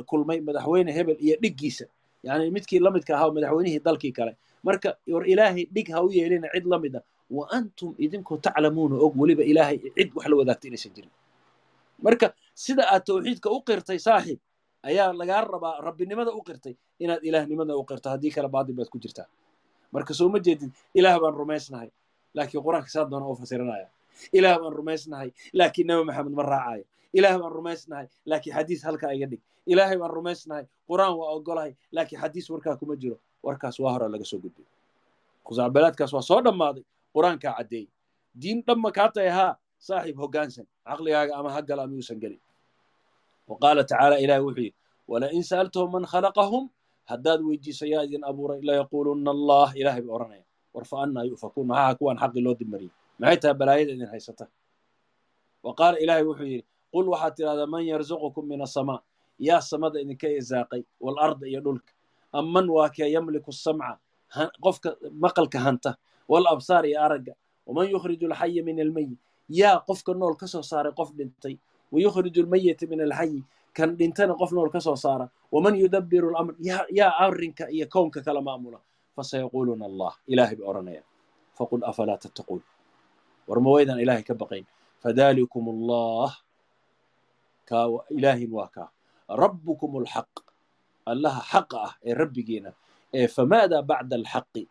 kulmay 0.10 0.40
madaxweyne 0.48 0.92
hebel 0.98 1.18
iyo 1.26 1.36
dhiggiisa 1.44 1.86
yani 2.28 2.44
midkii 2.56 2.80
la 2.86 2.92
midka 2.96 3.12
ahaa 3.18 3.32
madaxweynihii 3.38 3.80
dalkii 3.88 4.12
kale 4.18 4.34
marka 4.68 4.90
war 5.14 5.24
ilaahay 5.34 5.64
dhig 5.76 5.88
ha 5.96 6.00
u 6.06 6.10
yeelina 6.18 6.48
cid 6.56 6.66
la 6.74 6.78
a 7.00 7.02
wa 7.38 7.44
antum 7.58 7.92
idinku 8.06 8.34
taclamuuna 8.46 8.96
og 9.06 9.14
weliba 9.22 9.44
ilaahay 9.52 9.78
cid 9.98 10.10
wax 10.18 10.26
la 10.32 10.36
wadaagta 10.40 10.66
inaysan 10.70 10.92
jirin 10.96 11.12
marka 12.06 12.28
sida 12.64 12.84
aad 12.94 13.04
tawxiidka 13.10 13.50
u 13.50 13.60
qirtay 13.68 14.00
saaxiib 14.08 14.40
ayaa 14.90 15.14
lagaa 15.20 15.42
rabaa 15.54 15.82
rabbinimada 15.88 16.32
u 16.32 16.42
qirtay 16.48 16.76
inaad 17.04 17.22
ilaahnimada 17.30 17.74
u 17.76 17.84
qirto 17.90 18.08
haddii 18.14 18.32
kale 18.36 18.48
baadil 18.56 18.76
baad 18.80 18.90
ku 18.94 19.00
jirtaa. 19.04 19.28
Marka 19.94 20.14
soo 20.14 20.30
ma 20.30 20.40
jeedid 20.40 20.72
ilaah 20.94 21.18
baan 21.22 21.34
rumaysnahay. 21.42 21.90
Laakiin 22.36 22.64
qur'aanka 22.66 22.90
saa 22.94 23.06
doona 23.12 23.26
u 23.28 23.36
fasiranaya 23.36 23.88
ilaah 24.34 24.58
baan 24.62 24.74
rumaysnahay 24.80 25.30
laakiin 25.54 25.88
nabi 25.88 26.04
maxamed 26.10 26.34
ma 26.40 26.44
raacayo 26.44 26.86
ilaah 27.18 27.36
baan 27.42 27.52
rumaysnahay 27.58 28.08
laakiin 28.26 28.54
xadiis 28.58 28.82
halkaa 28.88 29.12
iga 29.18 29.28
dhig. 29.32 29.42
Ilaahay 29.72 29.98
baan 29.98 30.12
rumaysnahay 30.18 30.66
qur'aan 30.90 31.14
waa 31.20 31.30
ogolahay 31.38 31.72
laakiin 31.92 32.22
xadiis 32.22 32.50
warkaa 32.50 32.76
kuma 32.80 32.96
jiro. 32.96 33.18
Warkaas 33.44 33.80
waa 33.80 33.94
hora 33.94 34.08
laga 34.10 34.26
soo 34.26 34.40
gudbay 34.44 34.66
khusacbalaadkaas 35.46 36.14
waa 36.14 36.22
soo 36.30 36.42
dhammaaday 36.46 36.84
qur'aankaa 37.16 37.54
caddeeyey 37.58 37.88
diin 38.42 38.64
dhamma 38.68 38.92
kaa 38.92 39.10
tahay 39.16 39.30
haa 39.30 39.52
saaxiib 39.88 40.18
hoggaansan. 40.18 40.66
Caqligaaga 40.86 41.34
ama 41.40 41.50
ha 41.54 41.62
gala 41.62 41.84
ama 41.84 41.96
gelin 42.22 42.40
qaala 43.64 43.82
tacaala 43.90 44.16
ilahi 44.26 44.42
wuxuu 44.46 44.62
yidhi 44.66 44.76
walain 45.12 45.44
sa'altahum 45.50 45.90
man 45.96 46.04
khalaqahum 46.12 46.64
haddaad 47.12 47.40
weydiiso 47.48 47.86
yaa 47.94 48.04
idin 48.08 48.24
abuuray 48.30 48.60
layaquulunna 48.68 49.30
allah 49.36 49.68
ilahay 49.82 50.02
bay 50.06 50.14
odhanaya 50.18 50.44
war 50.74 50.86
fa 50.92 50.96
annaa 51.06 51.24
yu'fakuun 51.30 51.68
maxaa 51.72 51.96
kuwaan 52.00 52.18
xaqi 52.22 52.40
loo 52.46 52.56
dimariyey 52.62 52.94
maxay 53.22 53.38
tahay 53.42 53.56
balaayada 53.60 53.92
idin 53.96 54.08
haysata 54.14 54.46
wa 55.66 55.72
qaala 55.80 55.96
ilaahay 56.04 56.24
wuxuu 56.30 56.48
yidhi 56.54 56.66
qul 56.94 57.06
waxaad 57.14 57.34
tidhahdaa 57.38 57.68
man 57.74 57.84
yarzuqukum 57.92 58.44
min 58.52 58.62
asamaa 58.68 59.00
yaa 59.48 59.62
samada 59.72 59.98
idinka 60.04 60.28
irsaaqay 60.38 60.82
waalarda 61.06 61.46
iyo 61.52 61.60
dhulka 61.66 61.92
amman 62.40 62.66
waa 62.76 62.90
kee 62.96 63.10
yamliku 63.16 63.52
samca 63.66 63.90
qofka 64.66 64.90
maqalka 65.24 65.60
hanta 65.66 65.92
wal 66.32 66.46
absaar 66.54 66.84
iyo 66.90 66.98
aragga 67.06 67.34
waman 67.68 67.86
yukhriju 67.94 68.26
alxaya 68.32 68.62
min 68.68 68.78
almayit 68.86 69.20
yaa 69.60 69.78
qofka 69.88 70.12
nool 70.20 70.36
ka 70.42 70.48
soo 70.54 70.64
saaray 70.72 70.94
qof 71.00 71.10
dhintay 71.18 71.56
wayukhriju 71.94 72.40
almayita 72.46 72.84
min 72.92 73.00
alxayi 73.08 73.40
kan 73.78 73.90
dhintana 74.00 74.34
qof 74.40 74.52
nool 74.56 74.70
ka 74.76 74.80
soo 74.88 74.96
saara 75.04 75.26
waman 75.54 75.76
yudabbiru 75.82 76.28
lamr 76.36 76.54
yaa 77.00 77.12
arrinka 77.26 77.66
iyo 77.76 77.86
kownka 77.94 78.20
kala 78.26 78.40
maamula 78.48 78.80
fasayaquuluuna 79.16 79.86
allah 79.90 80.14
ilaahay 80.32 80.56
bay 80.60 80.66
odhanayaan 80.72 81.08
faqul 81.58 81.82
afalaa 81.90 82.18
tattaquun 82.24 82.62
war 83.48 83.60
ma 83.64 83.70
waydaan 83.76 84.00
ilaahay 84.04 84.24
ka 84.30 84.34
baqayn 84.42 84.66
fadalikum 85.04 85.64
allah 85.74 86.30
kaa 87.70 87.88
ilaahin 88.18 88.52
waa 88.58 88.68
kaa 88.76 88.88
rabbukum 89.42 89.92
alxaq 90.04 90.32
allaha 91.12 91.42
xaqa 91.52 91.78
ah 91.88 91.94
ee 92.08 92.14
rabbigiina 92.22 92.72
ee 93.20 93.28
famaadaa 93.36 93.84
bacda 93.90 94.16
alxaqi 94.22 94.64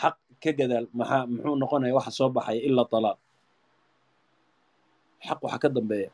xaq 0.00 0.16
ka 0.42 0.50
gadaal 0.58 0.86
maxaa 0.98 1.22
muxuu 1.30 1.56
noqonaya 1.62 1.92
waxa 1.98 2.10
soo 2.18 2.30
baxaya 2.36 2.60
ila 2.68 2.82
dalaal 2.92 3.18
xaq 5.26 5.38
waxa 5.44 5.58
ka 5.62 5.68
dambeeya 5.76 6.10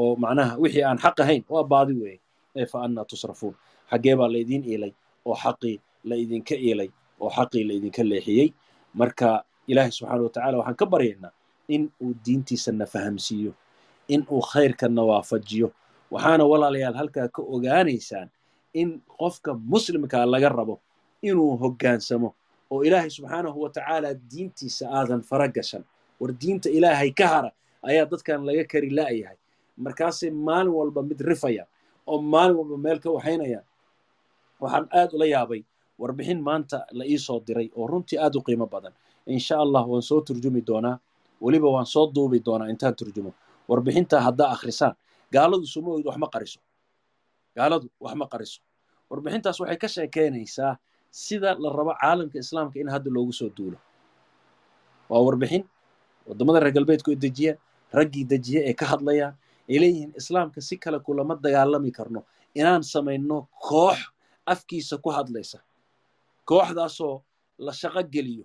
oo 0.00 0.16
macnaha 0.16 0.52
wixii 0.62 0.84
aan 0.88 0.98
xaq 1.04 1.16
ahayn 1.22 1.42
waa 1.48 1.64
baadi 1.72 1.92
weeye. 2.02 2.20
Ee 2.56 2.66
fa 2.66 2.78
annaa 2.84 3.04
tusrafuun. 3.10 3.54
Xaggee 3.90 4.16
baa 4.20 4.28
laydiin 4.34 4.64
iilay 4.70 4.92
oo 5.24 5.34
xaqii 5.42 5.76
la 6.08 6.14
idinka 6.16 6.54
iilay 6.66 6.88
oo 7.20 7.30
xaqii 7.36 7.64
la 7.68 7.72
idinka 7.78 8.02
leexiyey. 8.10 8.48
Marka 8.94 9.44
ilaahay 9.70 9.90
subxaana 9.96 10.22
watacala 10.26 10.56
waxaan 10.60 10.76
ka 10.80 10.86
baryaynaa 10.92 11.32
in 11.74 11.82
uu 12.04 12.12
diintiisana 12.24 12.86
fahamsiiyo 12.86 13.52
in 14.08 14.20
uu 14.34 14.40
khayrkanna 14.50 15.02
waafajiyo 15.10 15.68
waxaana 16.12 16.44
walaalayaal 16.50 16.94
halkaa 17.00 17.28
ka 17.34 17.40
ogaanaysaan 17.54 18.28
in 18.80 18.88
qofka 19.18 19.50
muslimkaa 19.72 20.26
laga 20.32 20.48
rabo 20.48 20.76
inuu 21.28 21.56
hoggaansamo 21.62 22.28
oo 22.72 22.80
ilaahay 22.86 23.10
subxaanahu 23.16 23.58
wa 23.64 23.70
tacaala 23.70 24.08
diintiisa 24.30 24.84
aadan 24.98 25.22
fara 25.22 25.48
gashan. 25.48 25.84
War 26.20 26.32
diinta 26.40 26.68
ilaahay 26.70 27.10
ka 27.18 27.26
hara 27.32 27.50
ayaa 27.88 28.04
dadkan 28.10 28.40
laga 28.46 28.64
kari 28.72 28.90
la'yahay 28.98 29.36
markaasay 29.76 30.30
maalin 30.30 30.72
walba 30.78 31.00
mid 31.02 31.20
rifayaan 31.20 31.68
oo 32.06 32.18
maalin 32.22 32.56
walba 32.60 32.76
meel 32.84 32.98
ka 33.00 33.10
waxaynayaan 33.16 33.64
waxaan 34.62 34.86
aad 34.98 35.10
ula 35.16 35.26
yaabay 35.34 35.62
warbixin 35.98 36.40
maanta 36.42 36.78
la 36.98 37.04
ii 37.06 37.18
soo 37.18 37.40
diray 37.46 37.68
oo 37.78 37.86
runtii 37.86 38.18
aad 38.18 38.34
u 38.36 38.42
qiimo 38.42 38.66
badan. 38.66 38.92
Insha 39.26 39.54
allah 39.64 39.82
waan 39.90 40.02
soo 40.02 40.20
turjumi 40.26 40.60
doonaa 40.66 40.98
weliba 41.40 41.68
waan 41.74 41.86
soo 41.86 42.06
duubi 42.14 42.38
doonaa 42.46 42.68
intaan 42.72 42.94
turjumo. 42.98 43.30
Warbixintaa 43.68 44.20
haddaa 44.26 44.50
akhrisaan 44.54 44.94
gaaladu 45.34 45.66
suma 45.66 45.90
oyd 45.96 46.06
wax 46.06 46.16
ma 46.22 46.26
qariso. 46.34 46.58
Gaaladu 47.56 47.86
wax 48.04 48.14
ma 48.20 48.26
qariso. 48.32 48.60
Warbixintaas 49.10 49.60
waxay 49.60 49.76
ka 49.82 49.88
sheekeynaysaa 49.94 50.72
sida 51.10 51.54
la 51.62 51.68
rabo 51.78 51.92
caalamka 52.00 52.38
islaamka 52.42 52.76
in 52.82 52.88
hadda 52.94 53.10
loogu 53.16 53.32
soo 53.32 53.50
duulo. 53.56 53.78
Waa 55.10 55.22
warbixin 55.26 55.62
waddamada 56.28 56.58
reer 56.62 56.74
galbeedku 56.76 57.10
ay 57.10 57.16
dejiyaan 57.24 57.58
raggii 57.98 58.24
dejiye 58.32 58.60
ee 58.70 58.74
ka 58.80 58.86
hadlayaan 58.92 59.34
ay 59.70 59.76
leeyihiin 59.82 60.12
islaamka 60.20 60.60
si 60.60 60.74
kale 60.82 60.98
kulama 61.06 61.34
dagaalami 61.44 61.90
karno. 61.92 62.20
Inaan 62.54 62.82
samayno 62.82 63.48
koox 63.68 63.98
afkiisa 64.46 64.98
ku 65.04 65.10
hadlaysa. 65.10 65.58
Kooxdaasoo 66.48 67.22
la 67.58 67.72
shaqo 67.72 68.02
geliyo. 68.12 68.44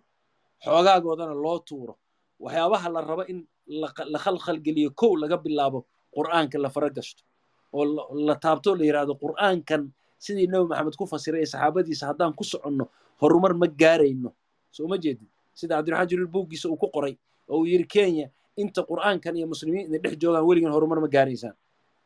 Xoogaagoodana 0.63 1.33
loo 1.43 1.59
tuuro. 1.67 1.93
Waxyaabaha 2.39 2.89
la 2.93 3.01
rabo 3.01 3.23
in 3.31 3.39
la 3.67 4.19
khalkhalgeliyo 4.19 4.89
kow 4.95 5.15
laga 5.17 5.37
bilaabo 5.37 5.85
qur'aanka 6.15 6.57
la 6.61 6.69
fara 6.69 6.89
gashto 6.89 7.23
oo 7.73 7.83
la 8.27 8.35
taabto 8.35 8.75
la 8.75 8.83
yidhaahdo 8.85 9.13
qur'aankan 9.21 9.81
sidii 10.19 10.47
nebi 10.47 10.65
maxamed 10.71 10.95
ku 10.95 11.05
fasiray 11.05 11.41
ee 11.41 11.45
saxaabadiisa 11.53 12.07
haddaan 12.09 12.33
ku 12.37 12.43
soconno 12.43 12.85
horumar 13.21 13.53
ma 13.53 13.67
gaarayno. 13.67 14.31
Soo 14.71 14.87
ma 14.87 14.97
jeedin? 14.97 15.27
Sida 15.53 15.75
cabdiraxmaan 15.75 16.07
jibriil 16.09 16.29
buuggiisa 16.31 16.69
uu 16.69 16.77
ku 16.77 16.87
qoray 16.93 17.17
oo 17.49 17.59
uu 17.59 17.65
yidhi 17.65 17.87
kenya 17.87 18.29
inta 18.61 18.81
qur'aankan 18.89 19.33
iyo 19.39 19.47
muslimiin 19.53 19.85
inay 19.89 19.99
dhex 20.03 20.13
joogaan 20.21 20.43
weligan 20.49 20.71
horumar 20.75 20.99
ma 21.03 21.07
gaaraysaan 21.15 21.55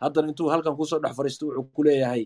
haddana 0.04 0.28
intuu 0.32 0.48
halkan 0.54 0.74
ku 0.80 0.86
soo 0.92 1.00
dhex 1.04 1.14
fariisto 1.20 1.44
wuxuu 1.48 1.66
ku 1.76 1.82
leeyahay 1.88 2.24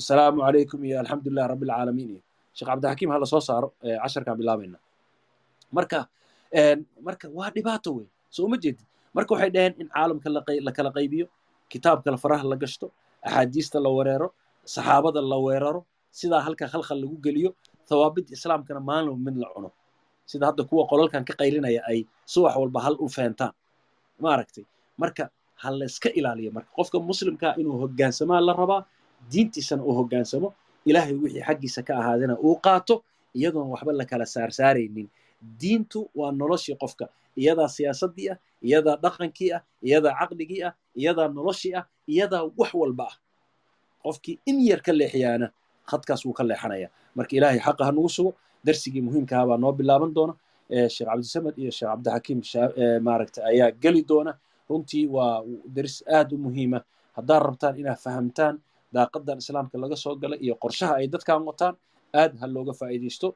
asalaamu 0.00 0.38
calaykum 0.46 0.80
iyo 0.88 0.96
alxamdulilah 1.02 1.44
rabbilcaalamiin 1.52 2.08
iyo 2.14 2.20
sheekh 2.56 2.68
cabdixakiim 2.70 3.10
hala 3.14 3.26
soo 3.32 3.40
saaro 3.48 3.68
casharkaan 4.02 4.36
bilaabayna 4.40 4.78
marka 5.76 5.98
marka 7.06 7.26
waa 7.38 7.50
dhibaato 7.56 7.90
wey 7.98 8.06
soo 8.36 8.46
ma 8.52 8.56
jeedin? 8.62 8.84
Marka 9.16 9.30
waxay 9.34 9.50
dhaheen 9.54 9.74
in 9.82 9.88
caalamka 9.94 10.28
la 10.66 10.72
kala 10.76 10.90
qaybiyo 10.96 11.26
kitaabka 11.72 12.08
la 12.14 12.18
faraha 12.24 12.44
la 12.52 12.56
gashto 12.62 12.86
axaadiista 13.26 13.76
la 13.84 13.90
wereero 13.96 14.28
saxaabada 14.74 15.20
la 15.32 15.36
weeraro 15.46 15.80
sidaa 16.18 16.40
halka 16.46 16.64
khalkhal 16.72 16.98
lagu 17.02 17.16
geliyo 17.26 17.50
thawaabid 17.88 18.26
islaamkana 18.36 18.80
maalin 18.90 19.16
mid 19.26 19.36
la 19.42 19.48
cuno 19.54 19.68
sida 20.30 20.46
hadda 20.48 20.64
kuwa 20.68 20.82
qolalkan 20.90 21.24
ka 21.28 21.34
qaylinaya 21.40 21.80
ay 21.90 21.98
subax 22.32 22.54
walba 22.60 22.80
hal 22.84 22.96
u 22.98 23.06
feentaan. 23.08 23.52
Maaragtay 24.22 24.64
marka 24.98 25.30
ha 25.62 25.68
layska 25.70 26.08
ilaaliyo. 26.18 26.50
Marka 26.56 26.70
qofka 26.76 26.96
muslimkaa 27.08 27.54
inuu 27.60 27.78
hoggaansamaa 27.82 28.40
la 28.46 28.52
rabaa 28.52 28.82
diintiisana 29.32 29.82
uu 29.82 29.94
hoggaansamo. 29.98 30.48
Ilaahay 30.88 31.14
wixii 31.22 31.42
xaggiisa 31.46 31.80
ka 31.86 31.92
ahaadana 32.00 32.34
uu 32.46 32.56
qaato 32.64 32.94
iyadoon 33.38 33.68
waxba 33.74 33.92
la 33.92 34.04
kala 34.10 34.26
saarsaaraynin. 34.34 35.08
Diintu 35.60 36.10
waa 36.18 36.32
noloshii 36.40 36.76
qofka. 36.82 37.06
Iyadaa 37.36 37.68
siyaasaddii 37.76 38.28
ah 38.32 38.38
iyadaa 38.62 38.96
dhaqankii 39.04 39.50
ah 39.56 39.62
iyadaa 39.86 40.14
caqligii 40.20 40.62
ah 40.68 40.72
iyadaa 41.00 41.28
noloshii 41.36 41.74
ah 41.78 41.84
iyadaa 42.12 42.44
wax 42.58 42.70
walba 42.80 43.04
ah. 43.10 43.14
Qofkii 44.04 44.36
in 44.50 44.56
yar 44.68 44.80
ka 44.86 44.92
leexiyaana 44.92 45.46
khadkaas 45.90 46.22
wuu 46.26 46.32
ka 46.38 46.44
leexanaya. 46.44 46.88
Marka 47.16 47.32
ilaahay 47.36 47.58
xaqa 47.66 47.82
ha 47.86 47.92
nagu 47.96 48.08
sugo 48.16 48.32
darsigii 48.66 49.02
muhiimkaha 49.06 49.44
baa 49.50 49.58
noo 49.62 49.72
bilaaban 49.72 50.10
doona 50.16 50.34
sheekh 50.94 51.08
cabdisamed 51.10 51.54
iyo 51.62 51.70
sheekh 51.76 51.90
cabdixakiim 51.92 52.40
maaragta 53.06 53.40
ayaa 53.50 53.70
geli 53.82 54.02
doona. 54.10 54.32
Runtii 54.70 55.06
waa 55.14 55.42
daris 55.74 55.96
aad 56.16 56.32
u 56.32 56.38
muhiima. 56.44 56.78
Haddaad 57.16 57.42
rabtaan 57.48 57.74
inaad 57.80 57.98
fahamtaan 58.04 58.54
daaqadan 58.94 59.38
islaamka 59.42 59.76
laga 59.82 59.96
soo 60.04 60.14
galay 60.22 60.38
iyo 60.46 60.54
qorshaha 60.62 60.94
ay 61.00 61.06
dadkan 61.12 61.42
wataan 61.48 61.74
aad 62.20 62.32
ha 62.40 62.46
looga 62.54 62.72
faa'iidaysto 62.80 63.28